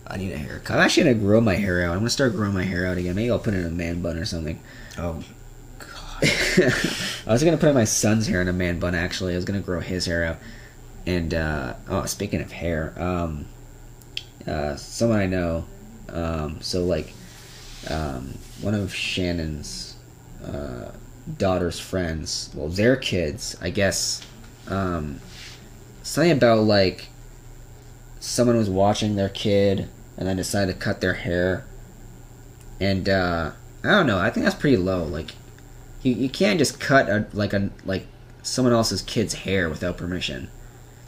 I 0.10 0.18
need 0.18 0.32
a 0.32 0.38
haircut. 0.38 0.78
I'm 0.78 0.84
actually 0.84 1.04
gonna 1.04 1.26
grow 1.26 1.42
my 1.42 1.56
hair 1.56 1.84
out. 1.84 1.92
I'm 1.92 2.00
gonna 2.00 2.10
start 2.10 2.34
growing 2.34 2.54
my 2.54 2.64
hair 2.64 2.86
out 2.88 2.98
again. 2.98 3.16
Maybe 3.16 3.30
I'll 3.30 3.40
put 3.40 3.54
it 3.54 3.60
in 3.60 3.66
a 3.66 3.70
man 3.70 4.02
bun 4.02 4.18
or 4.18 4.26
something. 4.26 4.60
Oh, 4.98 5.22
god. 5.80 6.24
I 7.28 7.32
was 7.34 7.44
gonna 7.44 7.58
put 7.58 7.74
my 7.74 7.84
son's 7.84 8.28
hair 8.28 8.42
in 8.42 8.48
a 8.48 8.54
man 8.54 8.80
bun. 8.80 8.96
Actually, 8.96 9.34
I 9.34 9.36
was 9.36 9.46
gonna 9.46 9.60
grow 9.60 9.82
his 9.82 10.06
hair 10.06 10.24
out. 10.24 10.38
And 11.06 11.34
uh, 11.34 11.74
oh, 11.90 12.06
speaking 12.06 12.42
of 12.42 12.52
hair, 12.52 12.94
um, 12.98 13.46
uh, 14.46 14.76
someone 14.78 15.20
I 15.20 15.26
know, 15.26 15.66
um, 16.10 16.62
so 16.62 16.86
like, 16.86 17.14
um, 17.90 18.38
one 18.62 18.74
of 18.74 18.94
Shannon's 18.94 19.96
uh, 20.46 20.92
daughter's 21.38 21.80
friends, 21.80 22.50
well, 22.54 22.70
their 22.70 22.96
kids, 22.96 23.58
I 23.62 23.70
guess, 23.72 24.26
um, 24.68 25.20
something 26.04 26.32
about 26.32 26.60
like 26.60 27.10
someone 28.20 28.58
was 28.58 28.70
watching 28.70 29.16
their 29.16 29.30
kid 29.30 29.90
and 30.18 30.28
then 30.28 30.36
decided 30.36 30.74
to 30.74 30.80
cut 30.80 31.02
their 31.02 31.14
hair, 31.14 31.66
and 32.80 33.08
uh, 33.08 33.52
I 33.84 33.92
don't 33.92 34.08
know. 34.08 34.20
I 34.20 34.30
think 34.30 34.44
that's 34.46 34.56
pretty 34.56 34.78
low. 34.78 35.04
Like, 35.04 35.36
you, 36.02 36.14
you 36.14 36.30
can't 36.30 36.60
just 36.60 36.80
cut 36.80 37.10
a 37.10 37.28
like 37.34 37.54
a 37.54 37.70
like 37.86 38.08
someone 38.42 38.74
else's 38.74 39.02
kid's 39.02 39.34
hair 39.34 39.70
without 39.70 39.98
permission. 39.98 40.50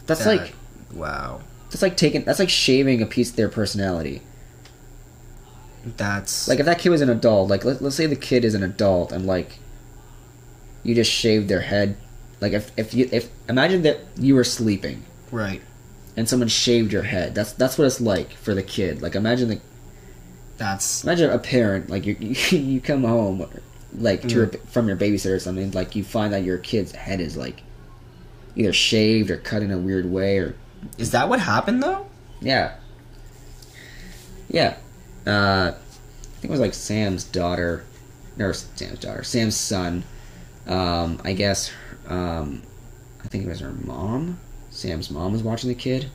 That's 0.05 0.23
that- 0.23 0.37
like 0.37 0.55
wow. 0.93 1.41
that's 1.69 1.81
like 1.81 1.97
taking 1.97 2.23
that's 2.23 2.39
like 2.39 2.49
shaving 2.49 3.01
a 3.01 3.05
piece 3.05 3.31
of 3.31 3.35
their 3.35 3.49
personality. 3.49 4.21
That's 5.85 6.47
Like 6.47 6.59
if 6.59 6.65
that 6.65 6.79
kid 6.79 6.89
was 6.89 7.01
an 7.01 7.09
adult, 7.09 7.49
like 7.49 7.63
let, 7.63 7.81
let's 7.81 7.95
say 7.95 8.05
the 8.05 8.15
kid 8.15 8.43
is 8.43 8.53
an 8.53 8.63
adult 8.63 9.11
and 9.11 9.25
like 9.25 9.59
you 10.83 10.93
just 10.93 11.11
shaved 11.11 11.47
their 11.47 11.61
head. 11.61 11.95
Like 12.41 12.53
if 12.53 12.71
if 12.77 12.93
you 12.93 13.09
if 13.11 13.29
imagine 13.47 13.81
that 13.83 13.99
you 14.17 14.35
were 14.35 14.43
sleeping 14.43 15.05
right. 15.31 15.61
And 16.15 16.27
someone 16.27 16.49
shaved 16.49 16.91
your 16.91 17.03
head. 17.03 17.35
That's 17.35 17.53
that's 17.53 17.77
what 17.77 17.85
it's 17.85 18.01
like 18.01 18.33
for 18.33 18.53
the 18.53 18.63
kid. 18.63 19.01
Like 19.01 19.15
imagine 19.15 19.49
the 19.49 19.59
That's 20.57 21.03
imagine 21.03 21.29
a 21.29 21.39
parent 21.39 21.89
like 21.89 22.05
you 22.05 22.15
you, 22.19 22.81
come 22.81 23.03
home 23.03 23.47
like 23.93 24.21
to 24.21 24.35
your, 24.35 24.47
from 24.47 24.87
your 24.87 24.97
babysitter 24.97 25.35
or 25.35 25.39
something 25.39 25.71
like 25.71 25.95
you 25.95 26.03
find 26.03 26.33
that 26.33 26.43
your 26.43 26.57
kid's 26.59 26.91
head 26.91 27.19
is 27.19 27.35
like 27.35 27.63
either 28.55 28.73
shaved 28.73 29.31
or 29.31 29.37
cut 29.37 29.63
in 29.63 29.71
a 29.71 29.77
weird 29.77 30.05
way 30.05 30.37
or 30.37 30.55
is 30.97 31.11
that 31.11 31.29
what 31.29 31.39
happened 31.39 31.83
though? 31.83 32.07
Yeah. 32.41 32.75
Yeah. 34.49 34.77
Uh, 35.25 35.71
I 35.73 36.41
think 36.41 36.45
it 36.45 36.51
was 36.51 36.59
like 36.59 36.73
Sam's 36.73 37.23
daughter, 37.25 37.83
or 38.39 38.53
Sam's 38.53 38.99
daughter, 38.99 39.23
Sam's 39.23 39.57
son. 39.57 40.03
Um, 40.67 41.19
I 41.23 41.33
guess, 41.33 41.71
um, 42.07 42.61
I 43.23 43.27
think 43.27 43.45
it 43.45 43.49
was 43.49 43.59
her 43.59 43.71
mom. 43.71 44.39
Sam's 44.79 45.11
mom 45.11 45.33
was 45.33 45.43
watching 45.43 45.69
the 45.69 45.75
kid. 45.75 46.09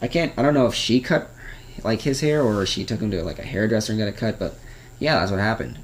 I 0.00 0.08
can't, 0.08 0.32
I 0.36 0.42
don't 0.42 0.54
know 0.54 0.66
if 0.66 0.74
she 0.74 1.00
cut 1.00 1.30
like 1.84 2.02
his 2.02 2.20
hair 2.20 2.42
or 2.42 2.64
she 2.66 2.84
took 2.84 3.00
him 3.00 3.10
to 3.10 3.22
like 3.22 3.38
a 3.38 3.42
hairdresser 3.42 3.92
and 3.92 4.00
got 4.00 4.08
it 4.08 4.16
cut, 4.16 4.38
but 4.38 4.54
yeah, 4.98 5.18
that's 5.18 5.30
what 5.30 5.40
happened. 5.40 5.78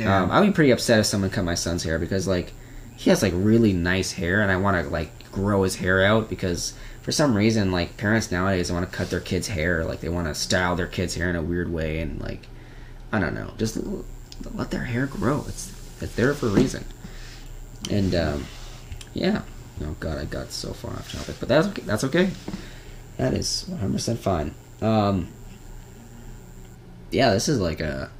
Um, 0.00 0.30
I'd 0.30 0.46
be 0.46 0.52
pretty 0.52 0.70
upset 0.70 1.00
if 1.00 1.06
someone 1.06 1.30
cut 1.30 1.44
my 1.44 1.54
son's 1.54 1.82
hair 1.82 1.98
because 1.98 2.28
like 2.28 2.52
he 2.96 3.10
has 3.10 3.22
like 3.22 3.32
really 3.34 3.72
nice 3.72 4.12
hair 4.12 4.40
and 4.40 4.50
I 4.50 4.56
want 4.56 4.84
to 4.84 4.90
like 4.90 5.30
grow 5.32 5.64
his 5.64 5.76
hair 5.76 6.04
out 6.04 6.28
because 6.28 6.74
for 7.02 7.10
some 7.10 7.34
reason 7.34 7.72
like 7.72 7.96
parents 7.96 8.30
nowadays 8.30 8.70
want 8.70 8.88
to 8.88 8.96
cut 8.96 9.10
their 9.10 9.20
kids' 9.20 9.48
hair 9.48 9.84
like 9.84 10.00
they 10.00 10.08
want 10.08 10.28
to 10.28 10.34
style 10.34 10.76
their 10.76 10.86
kids' 10.86 11.14
hair 11.14 11.28
in 11.30 11.36
a 11.36 11.42
weird 11.42 11.72
way 11.72 11.98
and 11.98 12.20
like 12.20 12.46
I 13.10 13.18
don't 13.18 13.34
know 13.34 13.52
just 13.58 13.78
let 14.54 14.70
their 14.70 14.84
hair 14.84 15.06
grow. 15.06 15.44
It's 15.48 15.72
it's 16.00 16.14
there 16.14 16.34
for 16.34 16.46
a 16.46 16.50
reason. 16.50 16.84
And 17.90 18.14
um, 18.14 18.46
yeah, 19.14 19.42
oh 19.82 19.96
god, 20.00 20.18
I 20.18 20.24
got 20.24 20.50
so 20.50 20.72
far 20.72 20.92
off 20.92 21.12
topic, 21.12 21.36
but 21.40 21.48
that's 21.48 21.68
okay. 21.68 21.82
That's 21.82 22.04
okay. 22.04 22.30
That 23.16 23.34
is 23.34 23.64
100 23.68 23.92
percent 23.92 24.20
fine. 24.20 24.54
Um, 24.80 25.28
yeah, 27.10 27.30
this 27.32 27.48
is 27.48 27.60
like 27.60 27.80
a 27.80 28.10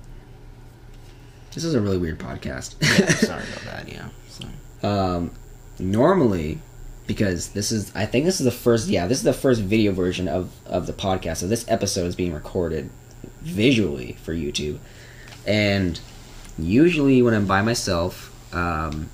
this 1.54 1.64
is 1.64 1.74
a 1.74 1.80
really 1.80 1.98
weird 1.98 2.18
podcast. 2.18 2.82
Sorry 3.26 3.42
about 3.42 3.62
that. 3.64 3.88
Yeah. 3.88 4.08
So. 4.28 4.88
um, 4.88 5.30
normally, 5.78 6.60
because 7.06 7.48
this 7.48 7.72
is, 7.72 7.90
I 7.94 8.06
think 8.06 8.26
this 8.26 8.38
is 8.38 8.44
the 8.44 8.50
first, 8.52 8.88
yeah, 8.88 9.06
this 9.06 9.18
is 9.18 9.24
the 9.24 9.32
first 9.32 9.60
video 9.62 9.92
version 9.92 10.28
of 10.28 10.52
of 10.66 10.86
the 10.86 10.92
podcast. 10.92 11.38
So 11.38 11.48
this 11.48 11.64
episode 11.68 12.06
is 12.06 12.14
being 12.14 12.32
recorded 12.32 12.90
visually 13.40 14.16
for 14.22 14.34
YouTube, 14.34 14.78
and 15.46 15.98
usually 16.58 17.22
when 17.22 17.34
I'm 17.34 17.46
by 17.46 17.62
myself, 17.62 18.34
um, 18.54 19.10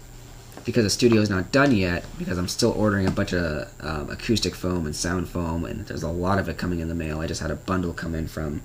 because 0.65 0.85
the 0.85 0.91
studio 0.91 1.21
is 1.21 1.31
not 1.31 1.53
done 1.53 1.73
yet, 1.73 2.05
because 2.19 2.39
I'm 2.39 2.49
still 2.49 2.73
ordering 2.73 3.07
a 3.07 3.11
bunch 3.11 3.33
of 3.33 3.69
um, 3.81 4.11
acoustic 4.11 4.55
foam 4.55 4.87
and 4.87 4.97
sound 4.97 5.29
foam, 5.29 5.65
and 5.65 5.87
there's 5.87 6.03
a 6.03 6.09
lot 6.09 6.39
of 6.39 6.49
it 6.49 6.57
coming 6.57 6.81
in 6.81 6.89
the 6.89 6.95
mail. 6.95 7.21
I 7.21 7.27
just 7.27 7.43
had 7.43 7.51
a 7.51 7.57
bundle 7.57 7.93
come 7.93 8.15
in 8.15 8.27
from 8.27 8.63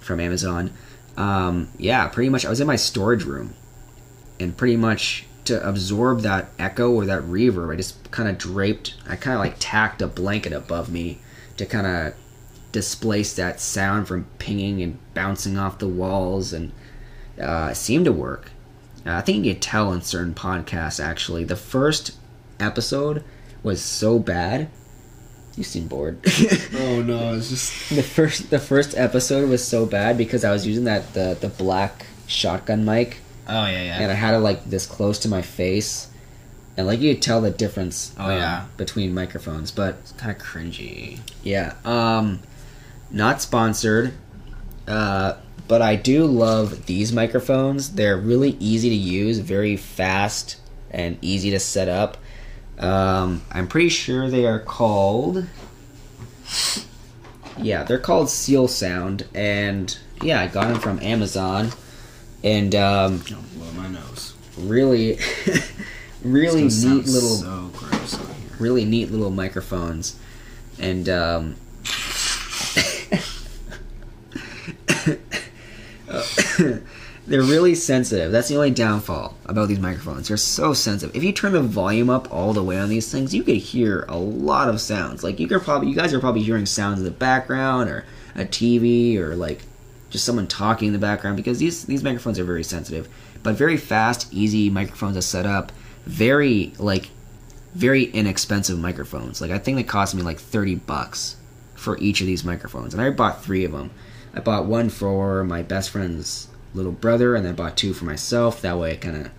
from 0.00 0.18
Amazon. 0.18 0.72
Um, 1.16 1.68
yeah, 1.78 2.08
pretty 2.08 2.30
much. 2.30 2.44
I 2.44 2.50
was 2.50 2.60
in 2.60 2.66
my 2.66 2.76
storage 2.76 3.24
room, 3.24 3.54
and 4.38 4.56
pretty 4.56 4.76
much 4.76 5.26
to 5.44 5.66
absorb 5.66 6.20
that 6.20 6.50
echo 6.58 6.90
or 6.90 7.06
that 7.06 7.22
reverb, 7.22 7.72
I 7.72 7.76
just 7.76 8.10
kind 8.10 8.28
of 8.28 8.38
draped. 8.38 8.94
I 9.08 9.16
kind 9.16 9.34
of 9.34 9.40
like 9.40 9.56
tacked 9.58 10.02
a 10.02 10.06
blanket 10.06 10.52
above 10.52 10.90
me 10.90 11.18
to 11.56 11.66
kind 11.66 11.86
of 11.86 12.14
displace 12.72 13.34
that 13.34 13.60
sound 13.60 14.06
from 14.08 14.26
pinging 14.38 14.82
and 14.82 14.98
bouncing 15.14 15.58
off 15.58 15.78
the 15.78 15.88
walls, 15.88 16.52
and 16.52 16.72
uh, 17.40 17.68
it 17.70 17.76
seemed 17.76 18.04
to 18.06 18.12
work. 18.12 18.50
Uh, 19.06 19.14
I 19.16 19.20
think 19.22 19.44
you 19.44 19.52
can 19.54 19.60
tell 19.60 19.92
in 19.92 20.02
certain 20.02 20.34
podcasts. 20.34 21.02
Actually, 21.02 21.44
the 21.44 21.56
first 21.56 22.12
episode 22.58 23.24
was 23.62 23.82
so 23.82 24.18
bad. 24.18 24.68
You 25.56 25.64
seem 25.64 25.88
bored. 25.88 26.18
Oh 26.72 27.02
no! 27.02 27.34
It's 27.34 27.48
just. 27.50 27.90
the 27.90 28.02
first 28.02 28.50
the 28.50 28.58
first 28.58 28.96
episode 28.96 29.48
was 29.48 29.66
so 29.66 29.84
bad 29.86 30.16
because 30.16 30.44
I 30.44 30.52
was 30.52 30.66
using 30.66 30.84
that 30.84 31.12
the 31.14 31.36
the 31.38 31.48
black 31.48 32.06
shotgun 32.26 32.84
mic 32.84 33.18
Oh 33.48 33.66
yeah, 33.66 33.82
yeah. 33.82 33.98
and 34.00 34.10
I 34.12 34.14
had 34.14 34.34
it 34.34 34.38
like 34.38 34.64
this 34.64 34.86
close 34.86 35.18
to 35.20 35.28
my 35.28 35.42
face, 35.42 36.06
and 36.76 36.86
like 36.86 37.00
you 37.00 37.12
could 37.14 37.22
tell 37.22 37.40
the 37.40 37.50
difference. 37.50 38.14
Oh, 38.18 38.26
um, 38.26 38.30
yeah. 38.36 38.66
between 38.76 39.12
microphones, 39.12 39.70
but 39.72 39.96
it's 40.00 40.12
kind 40.12 40.30
of 40.34 40.40
cringy. 40.40 41.18
yeah, 41.42 41.74
um, 41.84 42.40
not 43.10 43.42
sponsored. 43.42 44.14
Uh, 44.86 45.34
but 45.70 45.80
I 45.80 45.94
do 45.94 46.26
love 46.26 46.86
these 46.86 47.12
microphones. 47.12 47.90
They're 47.94 48.16
really 48.16 48.56
easy 48.58 48.88
to 48.88 48.94
use, 48.96 49.38
very 49.38 49.76
fast, 49.76 50.56
and 50.90 51.16
easy 51.22 51.52
to 51.52 51.60
set 51.60 51.86
up. 51.88 52.16
Um, 52.76 53.42
I'm 53.52 53.68
pretty 53.68 53.88
sure 53.88 54.28
they 54.28 54.46
are 54.46 54.58
called. 54.58 55.46
Yeah, 57.56 57.84
they're 57.84 58.00
called 58.00 58.26
Zealsound, 58.26 59.26
and 59.32 59.96
yeah, 60.22 60.40
I 60.40 60.48
got 60.48 60.66
them 60.68 60.80
from 60.80 60.98
Amazon, 61.00 61.70
and 62.42 62.74
um, 62.74 63.18
Don't 63.18 63.54
blow 63.58 63.70
my 63.72 63.86
nose. 63.86 64.34
really, 64.58 65.18
really 66.24 66.64
neat 66.64 67.06
little 67.06 67.36
So 67.36 67.70
gross 67.74 68.14
here. 68.16 68.26
really 68.58 68.84
neat 68.84 69.12
little 69.12 69.30
microphones 69.30 70.16
and 70.80 71.08
um, 71.08 71.54
they're 77.26 77.42
really 77.42 77.74
sensitive. 77.74 78.32
That's 78.32 78.48
the 78.48 78.56
only 78.56 78.70
downfall 78.70 79.36
about 79.46 79.68
these 79.68 79.78
microphones. 79.78 80.28
They're 80.28 80.36
so 80.36 80.72
sensitive. 80.72 81.14
If 81.14 81.24
you 81.24 81.32
turn 81.32 81.52
the 81.52 81.62
volume 81.62 82.10
up 82.10 82.32
all 82.32 82.52
the 82.52 82.62
way 82.62 82.78
on 82.78 82.88
these 82.88 83.10
things 83.10 83.34
you 83.34 83.42
could 83.42 83.56
hear 83.56 84.04
a 84.08 84.18
lot 84.18 84.68
of 84.68 84.80
sounds. 84.80 85.22
Like 85.22 85.38
you 85.38 85.48
could 85.48 85.62
probably 85.62 85.88
you 85.88 85.94
guys 85.94 86.12
are 86.12 86.20
probably 86.20 86.42
hearing 86.42 86.66
sounds 86.66 86.98
in 86.98 87.04
the 87.04 87.10
background 87.10 87.90
or 87.90 88.04
a 88.34 88.44
tv 88.44 89.16
or 89.16 89.34
like 89.34 89.62
just 90.08 90.24
someone 90.24 90.46
talking 90.46 90.88
in 90.88 90.92
the 90.92 90.98
background 90.98 91.36
because 91.36 91.58
these 91.58 91.84
these 91.84 92.02
microphones 92.02 92.38
are 92.38 92.44
very 92.44 92.64
sensitive. 92.64 93.08
But 93.42 93.54
very 93.54 93.76
fast 93.76 94.32
easy 94.32 94.68
microphones 94.68 95.16
to 95.16 95.22
set 95.22 95.46
up. 95.46 95.72
Very 96.04 96.72
like 96.78 97.10
very 97.74 98.04
inexpensive 98.04 98.78
microphones. 98.78 99.40
Like 99.40 99.50
I 99.50 99.58
think 99.58 99.76
they 99.76 99.84
cost 99.84 100.14
me 100.14 100.22
like 100.22 100.38
thirty 100.38 100.74
bucks 100.74 101.36
for 101.74 101.96
each 101.98 102.20
of 102.20 102.26
these 102.26 102.44
microphones, 102.44 102.92
and 102.92 103.02
I 103.02 103.10
bought 103.10 103.42
three 103.42 103.64
of 103.64 103.72
them. 103.72 103.90
I 104.34 104.40
bought 104.40 104.66
one 104.66 104.90
for 104.90 105.42
my 105.44 105.62
best 105.62 105.90
friend's 105.90 106.48
little 106.74 106.92
brother, 106.92 107.34
and 107.34 107.44
then 107.44 107.52
I 107.52 107.56
bought 107.56 107.76
two 107.76 107.92
for 107.92 108.04
myself. 108.04 108.60
That 108.62 108.78
way, 108.78 108.92
I 108.92 108.96
kind 108.96 109.16
of 109.26 109.30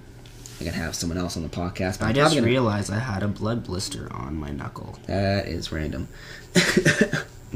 I 0.60 0.64
can 0.66 0.74
have 0.74 0.96
someone 0.96 1.18
else 1.18 1.36
on 1.38 1.44
the 1.44 1.50
podcast. 1.50 2.00
But 2.00 2.06
I 2.06 2.10
I'm 2.10 2.16
just 2.16 2.36
gonna- 2.36 2.46
realized 2.48 2.92
I 2.92 3.00
had 3.00 3.24
a 3.24 3.28
blood 3.28 3.64
blister 3.64 4.08
on 4.12 4.36
my 4.36 4.52
knuckle. 4.52 5.00
that 5.08 5.48
is 5.48 5.72
random. 5.72 6.08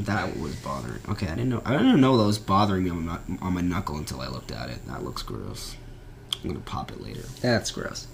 That 0.00 0.36
was 0.36 0.54
bothering. 0.56 1.00
Okay, 1.08 1.26
I 1.26 1.30
didn't 1.30 1.48
know. 1.48 1.62
I 1.64 1.72
didn't 1.72 2.02
know 2.02 2.18
that 2.18 2.26
was 2.26 2.38
bothering 2.38 2.84
me 2.84 2.90
on 2.90 3.06
my, 3.06 3.18
on 3.40 3.54
my 3.54 3.62
knuckle 3.62 3.96
until 3.96 4.20
I 4.20 4.28
looked 4.28 4.50
at 4.52 4.68
it. 4.68 4.86
That 4.88 5.02
looks 5.02 5.22
gross. 5.22 5.74
I'm 6.44 6.50
gonna 6.50 6.60
pop 6.60 6.92
it 6.92 7.00
later. 7.00 7.22
That's 7.40 7.70
gross. 7.70 8.06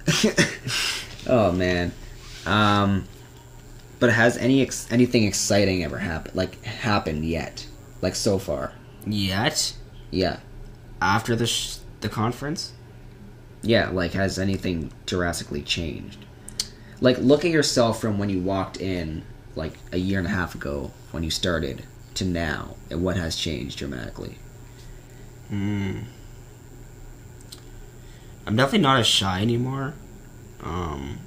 oh 1.27 1.51
man. 1.51 1.91
Um, 2.47 3.09
but 3.99 4.11
has 4.13 4.37
any 4.37 4.63
ex- 4.63 4.87
anything 4.93 5.25
exciting 5.25 5.83
ever 5.83 5.99
happened? 5.99 6.37
Like 6.37 6.63
happened 6.65 7.25
yet? 7.25 7.67
Like 8.01 8.15
so 8.15 8.39
far? 8.39 8.75
Yet 9.05 9.75
Yeah. 10.13 10.39
After 11.03 11.37
the 11.37 11.47
sh- 11.47 11.79
the 12.01 12.09
conference, 12.09 12.73
Yeah, 13.63 13.91
like 13.91 14.13
has 14.13 14.39
anything 14.39 14.93
drastically 15.07 15.63
changed? 15.63 16.25
Like 17.01 17.19
look 17.19 17.45
at 17.45 17.51
yourself 17.51 18.01
from 18.01 18.19
when 18.19 18.29
you 18.29 18.41
walked 18.41 18.81
in 18.81 19.25
like 19.55 19.75
a 19.93 19.99
year 19.99 20.19
and 20.19 20.27
a 20.27 20.31
half 20.31 20.55
ago 20.55 20.91
when 21.13 21.23
you 21.23 21.31
started 21.31 21.85
to 22.15 22.25
now 22.25 22.77
and 22.91 23.03
what 23.05 23.17
has 23.17 23.37
changed 23.37 23.79
dramatically. 23.79 24.37
Hmm. 25.49 25.99
I'm 28.47 28.57
definitely 28.57 28.81
not 28.81 29.01
as 29.01 29.07
shy 29.07 29.41
anymore. 29.43 29.95
Um. 30.63 31.19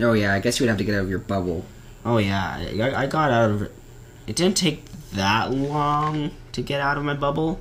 Oh 0.00 0.12
yeah, 0.12 0.34
I 0.34 0.38
guess 0.38 0.58
you 0.60 0.64
would 0.64 0.68
have 0.68 0.78
to 0.78 0.84
get 0.84 0.94
out 0.94 1.02
of 1.02 1.10
your 1.10 1.18
bubble. 1.18 1.64
Oh 2.04 2.18
yeah, 2.18 2.56
I, 2.58 3.02
I 3.02 3.06
got 3.06 3.30
out 3.30 3.50
of 3.50 3.62
it. 3.62 3.72
It 4.26 4.36
didn't 4.36 4.56
take 4.56 4.84
that 5.12 5.50
long 5.52 6.30
to 6.52 6.62
get 6.62 6.80
out 6.80 6.96
of 6.96 7.04
my 7.04 7.14
bubble, 7.14 7.58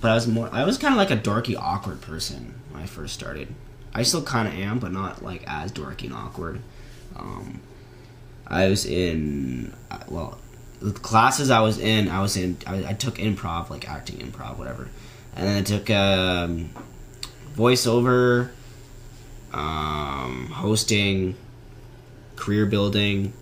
but 0.00 0.10
I 0.10 0.14
was 0.14 0.26
more. 0.26 0.48
I 0.52 0.64
was 0.64 0.78
kind 0.78 0.92
of 0.92 0.98
like 0.98 1.10
a 1.10 1.16
dorky, 1.16 1.56
awkward 1.58 2.00
person 2.00 2.54
when 2.70 2.82
I 2.82 2.86
first 2.86 3.14
started. 3.14 3.54
I 3.94 4.02
still 4.02 4.22
kind 4.22 4.46
of 4.46 4.54
am, 4.54 4.78
but 4.78 4.92
not 4.92 5.22
like 5.22 5.44
as 5.46 5.72
dorky 5.72 6.04
and 6.04 6.14
awkward. 6.14 6.60
Um, 7.16 7.60
I 8.46 8.68
was 8.68 8.84
in 8.84 9.72
uh, 9.90 9.98
well, 10.08 10.38
the 10.80 10.92
classes 10.92 11.50
I 11.50 11.60
was 11.60 11.78
in. 11.78 12.08
I 12.08 12.20
was 12.20 12.36
in. 12.36 12.58
I, 12.66 12.90
I 12.90 12.92
took 12.92 13.16
improv, 13.16 13.70
like 13.70 13.88
acting 13.88 14.18
improv, 14.18 14.58
whatever, 14.58 14.88
and 15.34 15.46
then 15.46 15.56
I 15.58 15.62
took 15.62 15.90
um, 15.90 16.70
voiceover, 17.54 18.50
um, 19.52 20.48
hosting, 20.52 21.36
career 22.36 22.66
building, 22.66 23.32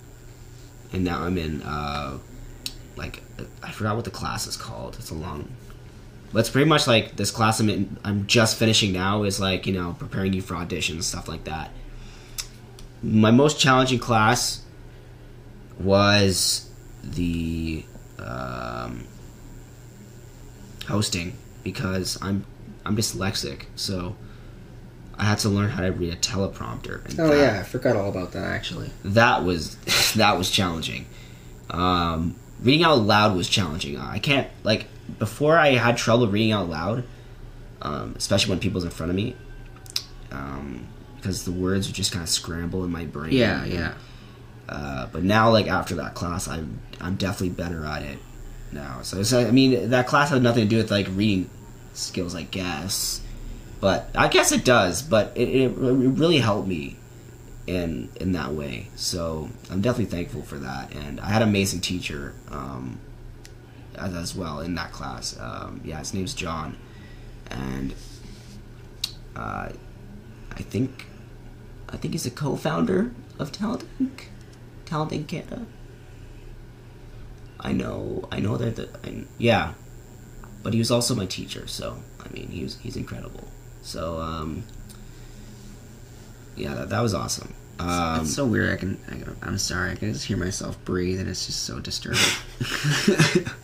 and 0.92 1.04
now 1.04 1.22
I'm 1.22 1.36
in 1.36 1.62
uh, 1.62 2.18
like 2.96 3.22
I 3.62 3.72
forgot 3.72 3.96
what 3.96 4.04
the 4.04 4.10
class 4.10 4.46
is 4.46 4.56
called. 4.56 4.96
It's 4.98 5.10
a 5.10 5.14
long. 5.14 5.48
It's 6.36 6.50
pretty 6.50 6.68
much 6.68 6.86
like 6.86 7.16
this 7.16 7.30
class 7.30 7.60
I'm 7.60 7.68
in, 7.70 7.96
I'm 8.04 8.26
just 8.26 8.56
finishing 8.56 8.92
now 8.92 9.22
is 9.22 9.38
like 9.40 9.66
you 9.66 9.72
know 9.72 9.94
preparing 9.98 10.32
you 10.32 10.42
for 10.42 10.54
auditions 10.54 11.04
stuff 11.04 11.28
like 11.28 11.44
that. 11.44 11.70
My 13.02 13.30
most 13.30 13.60
challenging 13.60 13.98
class 13.98 14.62
was 15.78 16.70
the 17.02 17.84
um, 18.18 19.04
hosting 20.88 21.36
because 21.62 22.18
I'm 22.22 22.44
I'm 22.84 22.96
dyslexic, 22.96 23.64
so 23.76 24.16
I 25.16 25.24
had 25.24 25.38
to 25.40 25.48
learn 25.48 25.70
how 25.70 25.82
to 25.82 25.92
read 25.92 26.12
a 26.12 26.16
teleprompter. 26.16 27.04
and 27.06 27.20
Oh 27.20 27.28
that- 27.28 27.36
yeah, 27.54 27.60
I 27.60 27.62
forgot 27.62 27.96
all 27.96 28.08
about 28.10 28.32
that 28.32 28.44
actually. 28.44 28.90
that 29.04 29.44
was 29.44 29.76
that 30.16 30.36
was 30.38 30.50
challenging. 30.50 31.06
Um, 31.70 32.36
reading 32.62 32.84
out 32.84 32.98
loud 33.00 33.36
was 33.36 33.48
challenging. 33.48 33.98
I 33.98 34.18
can't 34.18 34.48
like 34.62 34.86
before 35.18 35.58
I 35.58 35.72
had 35.72 35.96
trouble 35.96 36.28
reading 36.28 36.52
out 36.52 36.68
loud, 36.68 37.04
um, 37.82 38.14
especially 38.16 38.50
when 38.50 38.60
people's 38.60 38.84
in 38.84 38.90
front 38.90 39.10
of 39.10 39.16
me, 39.16 39.36
um, 40.30 40.86
because 41.16 41.44
the 41.44 41.52
words 41.52 41.86
would 41.86 41.94
just 41.94 42.12
kind 42.12 42.22
of 42.22 42.28
scramble 42.28 42.84
in 42.84 42.90
my 42.90 43.04
brain. 43.04 43.32
Yeah, 43.32 43.64
yeah. 43.64 43.94
Uh, 44.68 45.06
but 45.12 45.22
now, 45.22 45.50
like 45.50 45.68
after 45.68 45.94
that 45.96 46.14
class, 46.14 46.48
I'm 46.48 46.80
I'm 47.00 47.16
definitely 47.16 47.50
better 47.50 47.84
at 47.84 48.02
it 48.02 48.18
now. 48.72 49.02
So, 49.02 49.22
so 49.22 49.46
I 49.46 49.50
mean, 49.50 49.90
that 49.90 50.06
class 50.06 50.30
had 50.30 50.42
nothing 50.42 50.64
to 50.64 50.68
do 50.68 50.76
with 50.78 50.90
like 50.90 51.06
reading 51.10 51.50
skills, 51.92 52.34
I 52.34 52.42
guess. 52.42 53.20
But 53.80 54.08
I 54.14 54.28
guess 54.28 54.52
it 54.52 54.64
does. 54.64 55.02
But 55.02 55.32
it, 55.36 55.48
it, 55.48 55.62
it 55.64 55.72
really 55.72 56.38
helped 56.38 56.66
me 56.66 56.96
in 57.66 58.08
in 58.20 58.32
that 58.32 58.52
way. 58.52 58.88
So 58.96 59.50
I'm 59.70 59.80
definitely 59.80 60.06
thankful 60.16 60.42
for 60.42 60.58
that. 60.58 60.94
And 60.94 61.20
I 61.20 61.26
had 61.26 61.42
an 61.42 61.48
amazing 61.48 61.80
teacher 61.80 62.34
um, 62.50 63.00
as, 63.96 64.14
as 64.14 64.34
well 64.34 64.60
in 64.60 64.74
that 64.74 64.92
class. 64.92 65.38
Um, 65.38 65.80
yeah, 65.84 65.98
his 65.98 66.14
name's 66.14 66.34
John, 66.34 66.76
and 67.50 67.94
uh, 69.36 69.70
I 70.52 70.62
think 70.62 71.06
I 71.88 71.96
think 71.96 72.14
he's 72.14 72.26
a 72.26 72.30
co-founder 72.30 73.12
of 73.38 73.52
Talent 73.52 73.84
Inc. 74.00 74.24
Talent 74.84 75.12
Inc. 75.12 75.28
Canada. 75.28 75.66
I 77.60 77.72
know, 77.72 78.28
I 78.30 78.40
know 78.40 78.56
that 78.56 78.76
the 78.76 78.88
I, 79.04 79.24
yeah, 79.38 79.72
but 80.62 80.72
he 80.72 80.78
was 80.78 80.90
also 80.90 81.14
my 81.14 81.26
teacher. 81.26 81.66
So 81.66 81.96
I 82.24 82.32
mean, 82.32 82.48
he 82.48 82.62
was 82.62 82.78
he's 82.78 82.96
incredible. 82.96 83.48
So 83.82 84.20
um, 84.20 84.64
yeah, 86.56 86.74
that, 86.74 86.90
that 86.90 87.00
was 87.00 87.14
awesome. 87.14 87.54
Um, 87.78 88.20
it's 88.20 88.34
so 88.34 88.46
weird. 88.46 88.72
I 88.72 88.76
can, 88.76 88.98
I 89.08 89.10
can. 89.12 89.36
I'm 89.42 89.58
sorry. 89.58 89.92
I 89.92 89.94
can 89.96 90.12
just 90.12 90.26
hear 90.26 90.36
myself 90.36 90.82
breathe, 90.84 91.18
and 91.18 91.28
it's 91.28 91.46
just 91.46 91.64
so 91.64 91.80
disturbing. 91.80 92.20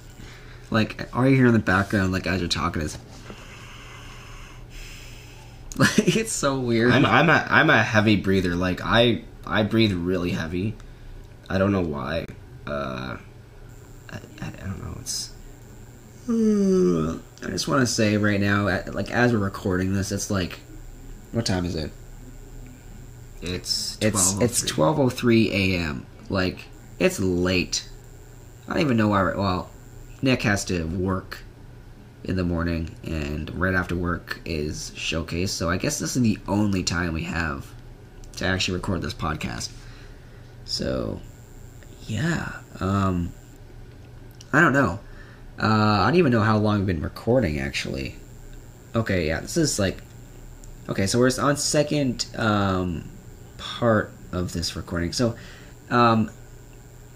like 0.70 1.08
all 1.14 1.26
you 1.28 1.36
hear 1.36 1.46
in 1.46 1.52
the 1.52 1.58
background, 1.58 2.12
like 2.12 2.26
as 2.26 2.40
you're 2.40 2.48
talking, 2.48 2.82
is 2.82 2.96
like 5.76 6.16
it's 6.16 6.32
so 6.32 6.58
weird. 6.58 6.92
I'm 6.92 7.06
I'm 7.06 7.28
a 7.30 7.46
I'm 7.48 7.70
a 7.70 7.82
heavy 7.82 8.16
breather. 8.16 8.54
Like 8.54 8.80
I 8.82 9.24
I 9.46 9.62
breathe 9.62 9.92
really 9.92 10.30
heavy. 10.30 10.74
I 11.48 11.58
don't 11.58 11.72
know 11.72 11.80
why. 11.82 12.26
Uh, 12.66 13.16
I, 14.10 14.16
I, 14.40 14.46
I 14.46 14.50
don't 14.60 14.82
know. 14.84 14.96
It's 15.00 15.30
I 16.28 17.50
just 17.50 17.66
want 17.68 17.80
to 17.80 17.86
say 17.86 18.16
right 18.16 18.40
now, 18.40 18.64
like 18.92 19.10
as 19.10 19.32
we're 19.32 19.38
recording 19.38 19.94
this, 19.94 20.12
it's 20.12 20.30
like, 20.30 20.60
what 21.32 21.46
time 21.46 21.64
is 21.64 21.74
it? 21.74 21.90
it's 23.42 23.96
It's 24.00 24.34
12:03. 24.34 24.42
it's 24.42 24.62
twelve 24.62 25.00
oh 25.00 25.08
three 25.08 25.50
a.m. 25.74 26.06
Like 26.28 26.66
it's 26.98 27.18
late. 27.18 27.88
I 28.68 28.74
don't 28.74 28.82
even 28.82 28.96
know 28.96 29.08
why. 29.08 29.22
we're- 29.22 29.36
Well, 29.38 29.70
Nick 30.22 30.42
has 30.42 30.64
to 30.66 30.84
work 30.84 31.38
in 32.24 32.36
the 32.36 32.44
morning, 32.44 32.94
and 33.04 33.50
right 33.58 33.74
after 33.74 33.96
work 33.96 34.40
is 34.44 34.92
showcase. 34.94 35.52
So 35.52 35.70
I 35.70 35.78
guess 35.78 35.98
this 35.98 36.16
is 36.16 36.22
the 36.22 36.38
only 36.46 36.82
time 36.82 37.14
we 37.14 37.22
have 37.24 37.66
to 38.36 38.46
actually 38.46 38.74
record 38.74 39.02
this 39.02 39.14
podcast. 39.14 39.70
So, 40.64 41.20
yeah. 42.06 42.52
Um, 42.80 43.32
I 44.52 44.60
don't 44.60 44.72
know. 44.72 45.00
Uh, 45.60 45.66
I 46.02 46.06
don't 46.06 46.16
even 46.16 46.32
know 46.32 46.42
how 46.42 46.58
long 46.58 46.78
we've 46.78 46.86
been 46.86 47.02
recording. 47.02 47.58
Actually. 47.58 48.16
Okay, 48.94 49.26
yeah. 49.26 49.40
This 49.40 49.56
is 49.56 49.78
like. 49.78 50.02
Okay, 50.88 51.06
so 51.06 51.18
we're 51.18 51.30
on 51.40 51.56
second 51.56 52.26
um, 52.36 53.08
part 53.58 54.12
of 54.32 54.52
this 54.52 54.74
recording. 54.74 55.12
So, 55.12 55.36
um, 55.88 56.30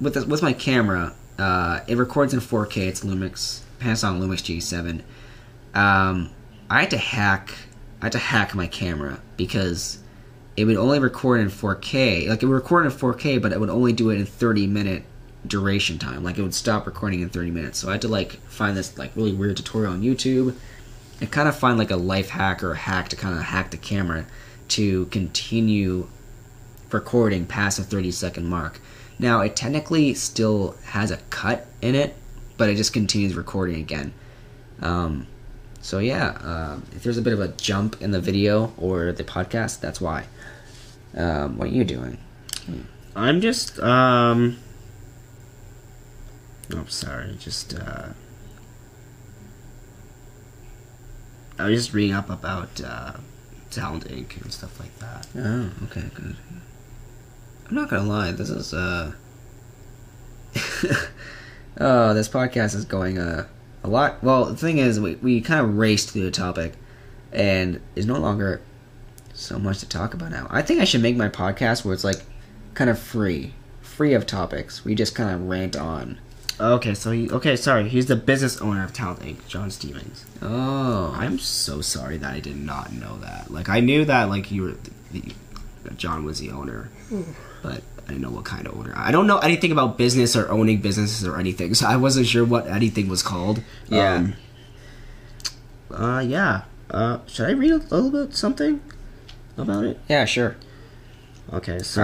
with 0.00 0.14
this, 0.14 0.24
with 0.24 0.42
my 0.42 0.52
camera, 0.52 1.14
uh, 1.38 1.80
it 1.86 1.96
records 1.96 2.32
in 2.32 2.40
4K. 2.40 2.88
It's 2.88 3.04
Lumix 3.04 3.60
Panasonic 3.80 4.20
Lumix 4.20 4.42
G7. 4.42 5.02
Um, 5.78 6.30
I 6.70 6.80
had 6.80 6.90
to 6.90 6.98
hack. 6.98 7.54
I 8.00 8.06
had 8.06 8.12
to 8.12 8.18
hack 8.18 8.54
my 8.54 8.66
camera 8.66 9.20
because 9.36 9.98
it 10.56 10.64
would 10.64 10.76
only 10.76 10.98
record 10.98 11.40
in 11.40 11.48
4K. 11.48 12.28
Like 12.28 12.42
it 12.42 12.46
would 12.46 12.54
record 12.54 12.86
in 12.86 12.92
4K, 12.92 13.40
but 13.42 13.52
it 13.52 13.60
would 13.60 13.70
only 13.70 13.92
do 13.92 14.10
it 14.10 14.18
in 14.18 14.26
30 14.26 14.66
minute 14.66 15.04
duration 15.46 15.98
time. 15.98 16.22
Like 16.22 16.38
it 16.38 16.42
would 16.42 16.54
stop 16.54 16.86
recording 16.86 17.20
in 17.20 17.28
30 17.28 17.50
minutes. 17.50 17.78
So 17.78 17.88
I 17.88 17.92
had 17.92 18.02
to 18.02 18.08
like 18.08 18.32
find 18.48 18.76
this 18.76 18.96
like 18.96 19.14
really 19.16 19.32
weird 19.32 19.56
tutorial 19.56 19.92
on 19.92 20.02
YouTube 20.02 20.54
and 21.20 21.30
kind 21.30 21.48
of 21.48 21.56
find 21.56 21.78
like 21.78 21.90
a 21.90 21.96
life 21.96 22.30
hack 22.30 22.62
or 22.62 22.72
a 22.72 22.76
hack 22.76 23.08
to 23.08 23.16
kind 23.16 23.36
of 23.36 23.42
hack 23.42 23.70
the 23.70 23.76
camera 23.76 24.26
to 24.68 25.06
continue 25.06 26.08
recording 26.90 27.44
past 27.44 27.78
the 27.78 27.84
30 27.84 28.10
second 28.12 28.46
mark. 28.46 28.80
Now 29.18 29.40
it 29.40 29.56
technically 29.56 30.14
still 30.14 30.76
has 30.84 31.10
a 31.10 31.18
cut 31.30 31.66
in 31.80 31.94
it, 31.94 32.16
but 32.56 32.68
it 32.68 32.76
just 32.76 32.92
continues 32.92 33.34
recording 33.34 33.76
again. 33.76 34.12
Um, 34.80 35.26
so 35.80 35.98
yeah, 35.98 36.38
uh, 36.42 36.80
if 36.92 37.02
there's 37.02 37.18
a 37.18 37.22
bit 37.22 37.32
of 37.32 37.40
a 37.40 37.48
jump 37.48 38.00
in 38.00 38.10
the 38.10 38.20
video 38.20 38.72
or 38.78 39.12
the 39.12 39.24
podcast, 39.24 39.80
that's 39.80 40.00
why. 40.00 40.24
Um, 41.16 41.58
what 41.58 41.68
are 41.68 41.72
you 41.72 41.84
doing? 41.84 42.18
I'm 43.14 43.40
just 43.40 43.78
um. 43.80 44.58
Oh, 46.72 46.84
sorry. 46.88 47.36
Just 47.38 47.74
uh. 47.74 48.08
I 51.58 51.66
was 51.66 51.84
just 51.84 51.94
reading 51.94 52.14
up 52.14 52.30
about 52.30 52.80
uh, 52.80 53.12
Talent 53.70 54.08
Inc. 54.08 54.42
and 54.42 54.52
stuff 54.52 54.80
like 54.80 54.98
that. 54.98 55.28
Oh, 55.36 55.70
okay, 55.84 56.10
good. 56.14 56.36
I'm 57.68 57.74
not 57.74 57.88
gonna 57.88 58.08
lie, 58.08 58.32
this 58.32 58.50
is 58.50 58.74
uh 58.74 59.12
Oh, 61.80 62.14
this 62.14 62.28
podcast 62.28 62.74
is 62.74 62.84
going 62.84 63.18
uh 63.18 63.46
a 63.82 63.88
lot 63.88 64.22
well 64.22 64.46
the 64.46 64.56
thing 64.56 64.78
is 64.78 64.98
we, 65.00 65.16
we 65.16 65.40
kind 65.40 65.60
of 65.60 65.76
raced 65.76 66.10
through 66.10 66.24
the 66.24 66.30
topic 66.30 66.74
and 67.32 67.80
there's 67.94 68.06
no 68.06 68.18
longer 68.18 68.60
so 69.34 69.58
much 69.58 69.80
to 69.80 69.88
talk 69.88 70.14
about 70.14 70.30
now. 70.30 70.46
I 70.48 70.62
think 70.62 70.80
I 70.80 70.84
should 70.84 71.02
make 71.02 71.16
my 71.16 71.28
podcast 71.28 71.84
where 71.84 71.92
it's 71.92 72.04
like 72.04 72.22
kind 72.74 72.88
of 72.88 72.98
free. 72.98 73.52
Free 73.82 74.14
of 74.14 74.26
topics. 74.26 74.84
We 74.84 74.94
just 74.94 75.14
kind 75.14 75.30
of 75.30 75.48
rant 75.48 75.76
on. 75.76 76.18
Okay, 76.60 76.94
so 76.94 77.10
he 77.10 77.28
okay. 77.30 77.56
Sorry, 77.56 77.88
he's 77.88 78.06
the 78.06 78.14
business 78.16 78.60
owner 78.60 78.84
of 78.84 78.92
Talent 78.92 79.20
Inc. 79.20 79.46
John 79.48 79.70
Stevens. 79.72 80.24
Oh, 80.40 81.12
I'm 81.16 81.38
so 81.40 81.80
sorry 81.80 82.16
that 82.18 82.32
I 82.32 82.38
did 82.38 82.56
not 82.56 82.92
know 82.92 83.18
that. 83.18 83.50
Like 83.50 83.68
I 83.68 83.80
knew 83.80 84.04
that 84.04 84.28
like 84.28 84.52
you 84.52 84.62
were, 84.62 84.74
the, 85.10 85.22
that 85.82 85.96
John 85.96 86.24
was 86.24 86.38
the 86.38 86.50
owner, 86.52 86.90
but 87.64 87.82
I 88.04 88.08
didn't 88.08 88.20
know 88.20 88.30
what 88.30 88.44
kind 88.44 88.66
of 88.66 88.76
owner. 88.76 88.92
I 88.94 89.10
don't 89.10 89.26
know 89.26 89.38
anything 89.38 89.72
about 89.72 89.96
business 89.96 90.36
or 90.36 90.50
owning 90.50 90.82
businesses 90.82 91.26
or 91.26 91.40
anything, 91.40 91.72
so 91.74 91.86
I 91.86 91.96
wasn't 91.96 92.26
sure 92.26 92.44
what 92.44 92.66
anything 92.66 93.08
was 93.08 93.22
called. 93.22 93.62
Yeah. 93.88 94.14
Um, 94.14 94.34
uh, 95.90 96.20
yeah. 96.20 96.64
Uh, 96.90 97.20
should 97.26 97.48
I 97.48 97.52
read 97.52 97.70
a 97.70 97.76
little 97.76 98.10
bit 98.10 98.34
something 98.36 98.82
about 99.56 99.84
it? 99.84 99.98
yeah, 100.08 100.26
sure. 100.26 100.56
Okay, 101.52 101.78
so. 101.78 102.02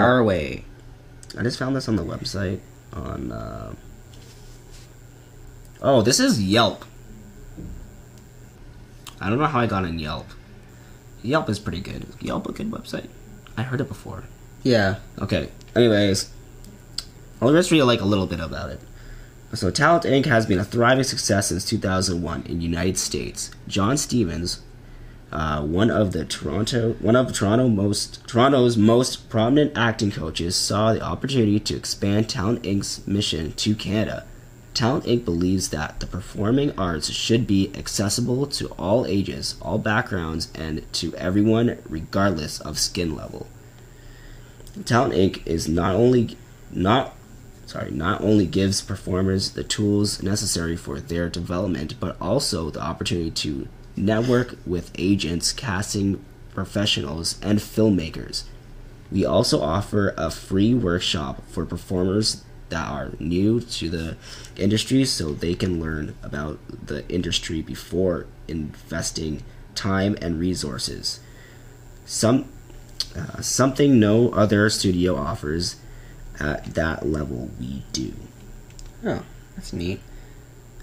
I 1.38 1.42
just 1.42 1.58
found 1.58 1.76
this 1.76 1.88
on 1.88 1.96
the 1.96 2.04
website 2.04 2.60
on. 2.94 3.30
Uh... 3.30 3.74
Oh, 5.82 6.00
this 6.00 6.18
is 6.18 6.42
Yelp. 6.42 6.84
I 9.20 9.28
don't 9.28 9.38
know 9.38 9.46
how 9.46 9.60
I 9.60 9.66
got 9.66 9.84
on 9.84 9.98
Yelp. 9.98 10.26
Yelp 11.22 11.50
is 11.50 11.58
pretty 11.58 11.80
good. 11.80 12.04
Is 12.04 12.16
Yelp 12.22 12.48
a 12.48 12.52
good 12.52 12.70
website? 12.70 13.08
I 13.58 13.62
heard 13.62 13.82
it 13.82 13.88
before. 13.88 14.24
Yeah. 14.62 14.96
Okay. 15.18 15.48
Anyways, 15.74 16.30
I'll 17.40 17.52
just 17.52 17.70
read 17.70 17.82
like 17.84 18.00
a 18.00 18.06
little 18.06 18.26
bit 18.26 18.40
about 18.40 18.70
it. 18.70 18.80
So, 19.52 19.70
Talent 19.70 20.04
Inc. 20.04 20.26
has 20.26 20.46
been 20.46 20.60
a 20.60 20.64
thriving 20.64 21.02
success 21.02 21.48
since 21.48 21.64
2001 21.64 22.44
in 22.46 22.58
the 22.58 22.64
United 22.64 22.96
States. 22.96 23.50
John 23.66 23.96
Stevens, 23.96 24.62
uh, 25.32 25.62
one 25.62 25.90
of 25.90 26.12
the 26.12 26.24
Toronto, 26.24 26.92
one 27.00 27.16
of 27.16 27.32
Toronto 27.32 27.68
most 27.68 28.26
Toronto's 28.28 28.76
most 28.76 29.28
prominent 29.28 29.76
acting 29.76 30.12
coaches, 30.12 30.54
saw 30.54 30.92
the 30.92 31.00
opportunity 31.00 31.58
to 31.58 31.76
expand 31.76 32.28
Talent 32.28 32.62
Inc.'s 32.62 33.06
mission 33.08 33.52
to 33.54 33.74
Canada. 33.74 34.24
Talent 34.72 35.04
Inc. 35.04 35.24
believes 35.24 35.70
that 35.70 35.98
the 35.98 36.06
performing 36.06 36.70
arts 36.78 37.10
should 37.10 37.46
be 37.46 37.72
accessible 37.74 38.46
to 38.46 38.68
all 38.78 39.04
ages, 39.04 39.56
all 39.60 39.78
backgrounds, 39.78 40.48
and 40.54 40.90
to 40.92 41.12
everyone, 41.16 41.78
regardless 41.88 42.60
of 42.60 42.78
skin 42.78 43.16
level. 43.16 43.48
Talent 44.84 45.14
Inc. 45.14 45.46
is 45.46 45.68
not 45.68 45.94
only 45.94 46.36
not 46.72 47.14
sorry, 47.66 47.90
not 47.90 48.20
only 48.20 48.46
gives 48.46 48.82
performers 48.82 49.52
the 49.52 49.62
tools 49.62 50.22
necessary 50.22 50.76
for 50.76 50.98
their 50.98 51.28
development, 51.28 51.94
but 52.00 52.16
also 52.20 52.68
the 52.70 52.80
opportunity 52.80 53.30
to 53.30 53.68
network 53.96 54.56
with 54.66 54.90
agents, 54.98 55.52
casting 55.52 56.22
professionals, 56.52 57.38
and 57.42 57.60
filmmakers. 57.60 58.44
We 59.12 59.24
also 59.24 59.60
offer 59.60 60.14
a 60.16 60.30
free 60.30 60.74
workshop 60.74 61.42
for 61.48 61.64
performers 61.64 62.44
that 62.70 62.88
are 62.88 63.12
new 63.18 63.60
to 63.60 63.88
the 63.88 64.16
industry 64.56 65.04
so 65.04 65.32
they 65.32 65.54
can 65.54 65.80
learn 65.80 66.16
about 66.22 66.58
the 66.86 67.08
industry 67.08 67.62
before 67.62 68.26
investing 68.48 69.42
time 69.74 70.16
and 70.20 70.38
resources. 70.38 71.20
Some 72.04 72.48
uh, 73.16 73.40
something 73.40 73.98
no 73.98 74.30
other 74.30 74.68
studio 74.70 75.16
offers 75.16 75.76
at 76.38 76.64
that 76.74 77.06
level 77.06 77.50
we 77.58 77.82
do. 77.92 78.12
Oh, 79.04 79.22
that's 79.56 79.72
neat. 79.72 80.00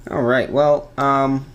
All 0.10 0.22
right. 0.24 0.52
Well, 0.52 0.92
um, 0.98 1.46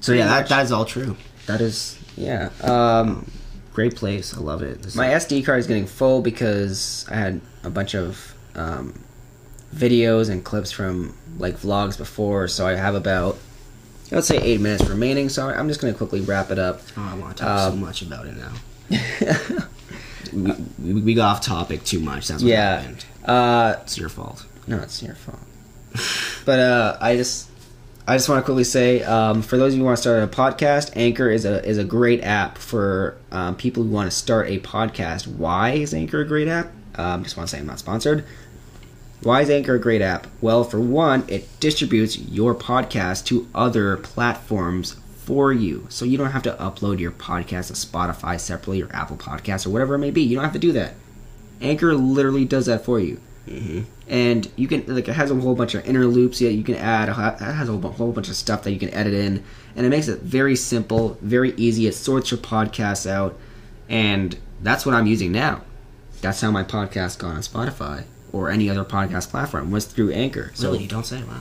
So 0.00 0.12
yeah, 0.12 0.26
that, 0.28 0.48
that 0.48 0.64
is 0.64 0.72
all 0.72 0.84
true. 0.84 1.16
That 1.46 1.60
is 1.60 1.98
yeah. 2.16 2.50
Um, 2.62 3.30
great 3.72 3.96
place. 3.96 4.36
I 4.36 4.40
love 4.40 4.62
it. 4.62 4.82
This 4.82 4.94
my 4.94 5.14
is- 5.14 5.24
SD 5.26 5.44
card 5.44 5.60
is 5.60 5.66
getting 5.66 5.86
full 5.86 6.20
because 6.22 7.06
I 7.10 7.14
had 7.16 7.40
a 7.64 7.70
bunch 7.70 7.94
of 7.94 8.34
um, 8.54 9.02
videos 9.74 10.30
and 10.30 10.44
clips 10.44 10.70
from 10.70 11.14
like 11.38 11.56
vlogs 11.58 11.96
before, 11.96 12.48
so 12.48 12.66
I 12.66 12.74
have 12.74 12.94
about 12.94 13.38
let's 14.10 14.26
say 14.26 14.38
eight 14.38 14.60
minutes 14.60 14.88
remaining. 14.88 15.28
So 15.28 15.48
I'm 15.48 15.68
just 15.68 15.80
gonna 15.80 15.94
quickly 15.94 16.20
wrap 16.20 16.50
it 16.50 16.58
up. 16.58 16.80
oh, 16.96 17.10
I 17.12 17.14
want 17.18 17.36
to 17.38 17.42
talk 17.44 17.58
so 17.60 17.72
um, 17.72 17.80
much 17.80 18.02
about 18.02 18.26
it 18.26 18.34
now. 18.36 18.52
we, 20.32 20.52
we, 20.94 21.00
we 21.02 21.14
got 21.14 21.36
off 21.36 21.40
topic 21.44 21.84
too 21.84 22.00
much. 22.00 22.28
That's 22.28 22.42
what 22.42 22.48
Yeah. 22.50 22.80
happened. 22.80 23.04
Uh, 23.24 23.76
It's 23.82 23.98
your 23.98 24.08
fault. 24.08 24.44
No, 24.66 24.78
it's 24.78 25.02
your 25.02 25.14
fault. 25.14 25.38
but 26.44 26.58
uh, 26.58 26.98
I 27.00 27.16
just, 27.16 27.48
I 28.06 28.16
just 28.16 28.28
want 28.28 28.40
to 28.40 28.44
quickly 28.44 28.64
say, 28.64 29.02
um, 29.02 29.42
for 29.42 29.56
those 29.56 29.72
of 29.72 29.78
you 29.78 29.80
who 29.80 29.86
want 29.86 29.96
to 29.96 30.02
start 30.02 30.22
a 30.22 30.26
podcast, 30.26 30.92
Anchor 30.96 31.30
is 31.30 31.44
a 31.44 31.64
is 31.66 31.78
a 31.78 31.84
great 31.84 32.22
app 32.22 32.58
for 32.58 33.16
um, 33.32 33.56
people 33.56 33.82
who 33.82 33.90
want 33.90 34.10
to 34.10 34.16
start 34.16 34.48
a 34.48 34.58
podcast. 34.60 35.26
Why 35.26 35.70
is 35.72 35.94
Anchor 35.94 36.20
a 36.20 36.26
great 36.26 36.48
app? 36.48 36.70
Um, 36.96 37.22
just 37.22 37.36
want 37.36 37.48
to 37.48 37.54
say 37.56 37.60
I'm 37.60 37.66
not 37.66 37.78
sponsored. 37.78 38.24
Why 39.22 39.42
is 39.42 39.50
Anchor 39.50 39.74
a 39.74 39.80
great 39.80 40.02
app? 40.02 40.26
Well, 40.40 40.64
for 40.64 40.80
one, 40.80 41.24
it 41.28 41.48
distributes 41.60 42.18
your 42.18 42.54
podcast 42.54 43.24
to 43.26 43.48
other 43.54 43.96
platforms 43.96 44.96
for 45.16 45.52
you. 45.52 45.86
So 45.88 46.04
you 46.04 46.16
don't 46.16 46.30
have 46.30 46.44
to 46.44 46.52
upload 46.52 47.00
your 47.00 47.10
podcast 47.10 47.66
to 47.66 47.72
Spotify 47.72 48.38
separately 48.38 48.82
or 48.82 48.94
Apple 48.94 49.16
Podcasts 49.16 49.66
or 49.66 49.70
whatever 49.70 49.96
it 49.96 49.98
may 49.98 50.10
be. 50.10 50.22
You 50.22 50.36
don't 50.36 50.44
have 50.44 50.52
to 50.52 50.58
do 50.58 50.72
that. 50.72 50.94
Anchor 51.60 51.94
literally 51.94 52.44
does 52.44 52.66
that 52.66 52.84
for 52.84 53.00
you 53.00 53.20
mm-hmm. 53.48 53.80
and 54.08 54.50
you 54.56 54.68
can 54.68 54.84
like 54.86 55.08
it 55.08 55.14
has 55.14 55.30
a 55.30 55.34
whole 55.34 55.54
bunch 55.54 55.74
of 55.74 55.86
interludes 55.86 56.38
that 56.38 56.52
you 56.52 56.62
can 56.62 56.76
add. 56.76 57.08
It 57.08 57.12
has 57.14 57.68
a 57.68 57.72
whole, 57.72 57.90
whole 57.92 58.12
bunch 58.12 58.28
of 58.28 58.36
stuff 58.36 58.62
that 58.62 58.72
you 58.72 58.78
can 58.78 58.92
edit 58.94 59.14
in, 59.14 59.42
and 59.76 59.86
it 59.86 59.88
makes 59.90 60.08
it 60.08 60.20
very 60.20 60.56
simple, 60.56 61.18
very 61.20 61.52
easy. 61.56 61.86
It 61.86 61.94
sorts 61.94 62.30
your 62.30 62.38
podcasts 62.38 63.08
out, 63.08 63.38
and 63.88 64.36
that's 64.60 64.84
what 64.86 64.94
I'm 64.94 65.06
using 65.06 65.32
now. 65.32 65.62
That's 66.20 66.40
how 66.40 66.50
my 66.50 66.64
podcast 66.64 67.18
got 67.18 67.34
on 67.34 67.40
Spotify 67.40 68.04
or 68.32 68.50
any 68.50 68.68
other 68.68 68.84
podcast 68.84 69.30
platform 69.30 69.70
was 69.70 69.86
through 69.86 70.12
Anchor. 70.12 70.50
So 70.54 70.70
Really, 70.70 70.84
you 70.84 70.88
don't 70.88 71.06
say. 71.06 71.22
Wow. 71.22 71.40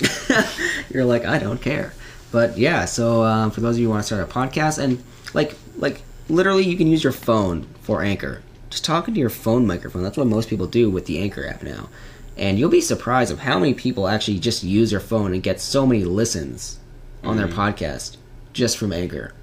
you're 0.90 1.04
like, 1.04 1.24
I 1.24 1.38
don't 1.38 1.60
care. 1.60 1.92
But 2.32 2.56
yeah, 2.58 2.84
so 2.84 3.24
um, 3.24 3.50
for 3.50 3.60
those 3.60 3.76
of 3.76 3.80
you 3.80 3.86
who 3.86 3.90
want 3.90 4.02
to 4.02 4.06
start 4.06 4.22
a 4.22 4.32
podcast, 4.32 4.78
and 4.78 5.02
like, 5.34 5.56
like 5.76 6.02
literally, 6.28 6.64
you 6.64 6.76
can 6.76 6.86
use 6.86 7.02
your 7.02 7.12
phone 7.12 7.66
for 7.80 8.02
Anchor. 8.02 8.42
Just 8.70 8.84
talking 8.84 9.14
to 9.14 9.20
your 9.20 9.30
phone 9.30 9.66
microphone. 9.66 10.02
That's 10.02 10.16
what 10.16 10.28
most 10.28 10.48
people 10.48 10.66
do 10.66 10.88
with 10.90 11.06
the 11.06 11.18
Anchor 11.18 11.46
app 11.46 11.62
now. 11.62 11.88
And 12.36 12.58
you'll 12.58 12.70
be 12.70 12.80
surprised 12.80 13.32
of 13.32 13.40
how 13.40 13.58
many 13.58 13.74
people 13.74 14.08
actually 14.08 14.38
just 14.38 14.62
use 14.62 14.90
their 14.90 15.00
phone 15.00 15.34
and 15.34 15.42
get 15.42 15.60
so 15.60 15.84
many 15.84 16.04
listens 16.04 16.78
on 17.22 17.36
their 17.36 17.48
podcast 17.48 18.16
just 18.52 18.78
from 18.78 18.92
Anchor. 18.92 19.34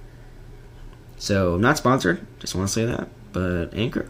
So, 1.18 1.58
not 1.58 1.78
sponsored. 1.78 2.26
Just 2.40 2.56
want 2.56 2.68
to 2.70 2.74
say 2.74 2.86
that. 2.86 3.10
But 3.34 3.74
Anchor, 3.74 4.10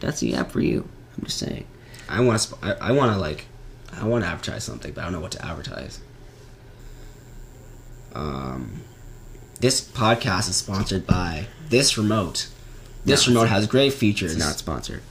that's 0.00 0.20
the 0.20 0.34
app 0.34 0.50
for 0.50 0.60
you. 0.60 0.88
I'm 1.18 1.24
just 1.24 1.38
saying. 1.38 1.66
I 2.08 2.20
want 2.20 2.40
to. 2.40 2.48
Sp- 2.48 2.60
I, 2.62 2.72
I 2.88 2.92
want 2.92 3.12
to 3.12 3.18
like. 3.18 3.46
I 3.92 4.04
want 4.06 4.24
to 4.24 4.28
advertise 4.30 4.64
something, 4.64 4.92
but 4.92 5.00
I 5.02 5.04
don't 5.04 5.12
know 5.12 5.20
what 5.20 5.32
to 5.32 5.44
advertise. 5.44 6.00
Um, 8.14 8.82
this 9.60 9.80
podcast 9.80 10.48
is 10.48 10.56
sponsored 10.56 11.06
by 11.06 11.46
this 11.68 11.96
remote. 11.96 12.48
This 13.04 13.26
No, 13.26 13.34
remote 13.34 13.48
has 13.48 13.66
great 13.66 13.92
features, 13.92 14.36
not 14.36 14.56
sponsored. 14.56 15.02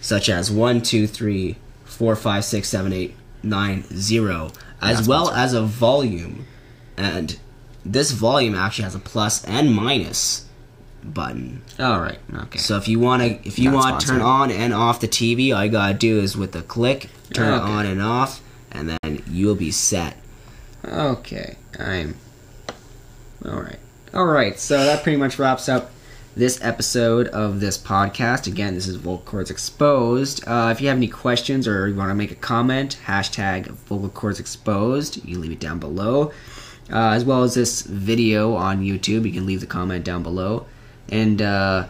such 0.00 0.28
as 0.28 0.50
one, 0.50 0.80
two, 0.82 1.06
three, 1.06 1.56
four, 1.84 2.16
five, 2.16 2.44
six, 2.44 2.68
seven, 2.68 2.92
eight, 2.92 3.14
nine, 3.42 3.84
zero. 3.94 4.50
as 4.80 5.06
well 5.08 5.26
sponsored. 5.26 5.44
as 5.44 5.52
a 5.54 5.62
volume. 5.62 6.46
And 6.96 7.38
this 7.84 8.10
volume 8.10 8.54
actually 8.54 8.84
has 8.84 8.94
a 8.94 8.98
plus 9.00 9.44
and 9.44 9.74
minus 9.74 10.46
button. 11.14 11.62
All 11.78 12.00
right. 12.00 12.18
Okay. 12.34 12.58
So 12.58 12.76
if 12.76 12.88
you 12.88 12.98
want 13.00 13.22
to, 13.22 13.46
if 13.48 13.58
you 13.58 13.70
Not 13.70 13.74
want 13.74 14.00
to 14.00 14.06
turn 14.06 14.20
on 14.20 14.50
and 14.50 14.72
off 14.74 15.00
the 15.00 15.08
TV, 15.08 15.54
all 15.54 15.64
you 15.64 15.70
gotta 15.70 15.94
do 15.94 16.18
is 16.20 16.36
with 16.36 16.54
a 16.56 16.62
click, 16.62 17.08
turn 17.32 17.52
Okay. 17.52 17.56
it 17.64 17.68
on 17.68 17.86
and 17.86 18.02
off, 18.02 18.40
and 18.70 18.88
then 18.88 19.22
you'll 19.30 19.54
be 19.54 19.70
set. 19.70 20.16
Okay, 20.84 21.56
I'm. 21.78 22.16
Alright. 23.44 23.78
Alright, 24.14 24.58
so 24.58 24.84
that 24.84 25.02
pretty 25.02 25.18
much 25.18 25.38
wraps 25.38 25.68
up 25.68 25.90
this 26.36 26.58
episode 26.62 27.26
of 27.28 27.60
this 27.60 27.76
podcast. 27.76 28.46
Again, 28.46 28.74
this 28.74 28.86
is 28.86 28.96
Vocal 28.96 29.18
Cords 29.24 29.50
Exposed. 29.50 30.46
Uh, 30.46 30.68
if 30.72 30.80
you 30.80 30.88
have 30.88 30.96
any 30.96 31.08
questions 31.08 31.66
or 31.66 31.88
you 31.88 31.94
want 31.94 32.10
to 32.10 32.14
make 32.14 32.30
a 32.30 32.36
comment, 32.36 32.98
hashtag 33.06 33.66
Vocal 33.66 34.08
Cords 34.08 34.38
Exposed, 34.40 35.24
you 35.24 35.38
leave 35.38 35.50
it 35.52 35.60
down 35.60 35.78
below. 35.78 36.32
Uh, 36.90 37.10
as 37.10 37.24
well 37.24 37.42
as 37.42 37.54
this 37.54 37.82
video 37.82 38.54
on 38.54 38.80
YouTube, 38.82 39.26
you 39.26 39.32
can 39.32 39.44
leave 39.46 39.60
the 39.60 39.66
comment 39.66 40.04
down 40.04 40.22
below. 40.22 40.64
And, 41.08 41.40
uh, 41.40 41.88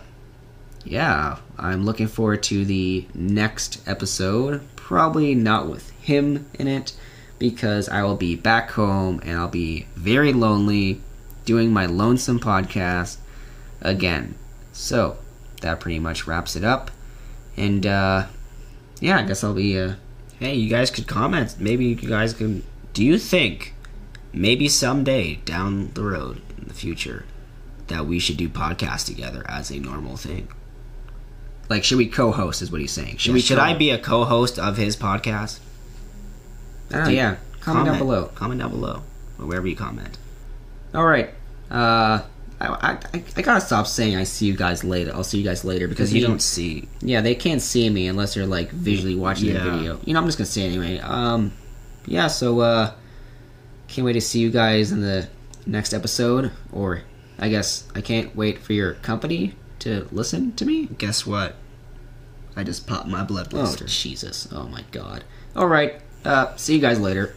yeah, 0.84 1.38
I'm 1.58 1.84
looking 1.84 2.06
forward 2.06 2.42
to 2.44 2.64
the 2.64 3.06
next 3.14 3.80
episode. 3.86 4.62
Probably 4.76 5.34
not 5.34 5.68
with 5.68 5.90
him 5.90 6.46
in 6.54 6.68
it, 6.68 6.94
because 7.38 7.88
I 7.88 8.02
will 8.02 8.16
be 8.16 8.36
back 8.36 8.70
home 8.70 9.20
and 9.24 9.36
I'll 9.36 9.48
be 9.48 9.86
very 9.94 10.32
lonely 10.32 11.00
doing 11.44 11.72
my 11.72 11.86
lonesome 11.86 12.40
podcast 12.40 13.18
again. 13.80 14.34
So, 14.72 15.18
that 15.60 15.80
pretty 15.80 15.98
much 15.98 16.26
wraps 16.26 16.56
it 16.56 16.64
up. 16.64 16.90
And, 17.56 17.84
uh, 17.84 18.26
yeah, 19.00 19.18
I 19.18 19.22
guess 19.22 19.42
I'll 19.42 19.54
be, 19.54 19.78
uh, 19.78 19.94
Hey, 20.38 20.54
you 20.54 20.70
guys 20.70 20.92
could 20.92 21.08
comment. 21.08 21.56
Maybe 21.58 21.86
you 21.86 21.96
guys 21.96 22.32
can. 22.32 22.62
Do 22.92 23.04
you 23.04 23.18
think 23.18 23.74
maybe 24.32 24.68
someday 24.68 25.40
down 25.44 25.90
the 25.94 26.04
road 26.04 26.40
in 26.56 26.68
the 26.68 26.74
future 26.74 27.24
that 27.88 28.06
we 28.06 28.18
should 28.18 28.36
do 28.36 28.48
podcasts 28.48 29.06
together 29.06 29.44
as 29.48 29.70
a 29.70 29.78
normal 29.78 30.16
thing? 30.16 30.48
like, 31.68 31.84
should 31.84 31.98
we 31.98 32.06
co 32.06 32.32
host, 32.32 32.62
is 32.62 32.72
what 32.72 32.80
he's 32.80 32.92
saying. 32.92 33.18
Should, 33.18 33.34
we 33.34 33.40
should 33.40 33.58
I 33.58 33.74
be 33.74 33.90
a 33.90 33.98
co-host 33.98 34.58
of 34.58 34.78
his 34.78 34.96
podcast? 34.96 35.58
Oh, 36.94 37.08
yeah. 37.08 37.36
Comment, 37.60 37.84
down 37.84 37.98
below. 37.98 38.30
Comment 38.34 38.58
down 38.58 38.70
below, 38.70 39.02
or 39.38 39.44
wherever 39.46 39.66
you 39.66 39.76
comment. 39.76 40.16
Alright. 40.94 41.30
Uh, 41.70 42.22
I, 42.60 42.98
I, 43.12 43.22
I 43.36 43.42
gotta 43.42 43.60
stop 43.60 43.86
saying 43.86 44.16
I 44.16 44.24
see 44.24 44.46
you 44.46 44.56
guys 44.56 44.82
later. 44.82 45.12
I'll 45.14 45.22
see 45.24 45.36
you 45.38 45.44
guys 45.44 45.62
later 45.64 45.86
because 45.86 46.08
Because 46.10 46.14
you 46.14 46.26
don't 46.26 46.40
see. 46.40 46.88
Yeah, 47.00 47.20
they 47.20 47.34
can't 47.34 47.60
see 47.60 47.90
me 47.90 48.08
unless 48.08 48.34
they're 48.34 48.46
like 48.46 48.70
visually 48.70 49.14
watching 49.14 49.48
Yeah. 49.48 49.64
the 49.64 49.70
video. 49.70 50.00
You 50.04 50.14
know, 50.14 50.20
I'm 50.20 50.26
just 50.26 50.38
gonna 50.38 50.46
say 50.46 50.62
anyway. 50.62 50.98
Um, 51.00 51.52
yeah, 52.06 52.28
so 52.28 52.60
uh, 52.60 52.92
can't 53.88 54.06
wait 54.06 54.14
to 54.14 54.20
see 54.22 54.40
you 54.40 54.50
guys 54.50 54.90
in 54.90 55.02
the 55.02 55.28
next 55.66 55.92
episode. 55.92 56.50
Or 56.72 57.02
I 57.38 57.48
guess 57.48 57.86
I 57.94 58.00
can't 58.00 58.34
wait 58.34 58.58
for 58.60 58.72
your 58.72 58.94
company 58.94 59.54
to 59.80 60.08
listen 60.10 60.54
to 60.56 60.64
me. 60.64 60.86
Guess 60.86 61.26
what? 61.26 61.54
I 62.56 62.64
just 62.64 62.86
popped 62.86 63.06
my 63.06 63.22
blood 63.22 63.48
Oh 63.48 63.58
blister. 63.58 63.86
Jesus! 63.86 64.48
Oh 64.52 64.64
my 64.64 64.84
God! 64.90 65.24
All 65.54 65.68
right. 65.68 66.00
Uh, 66.24 66.54
see 66.56 66.74
you 66.74 66.80
guys 66.80 66.98
later. 66.98 67.34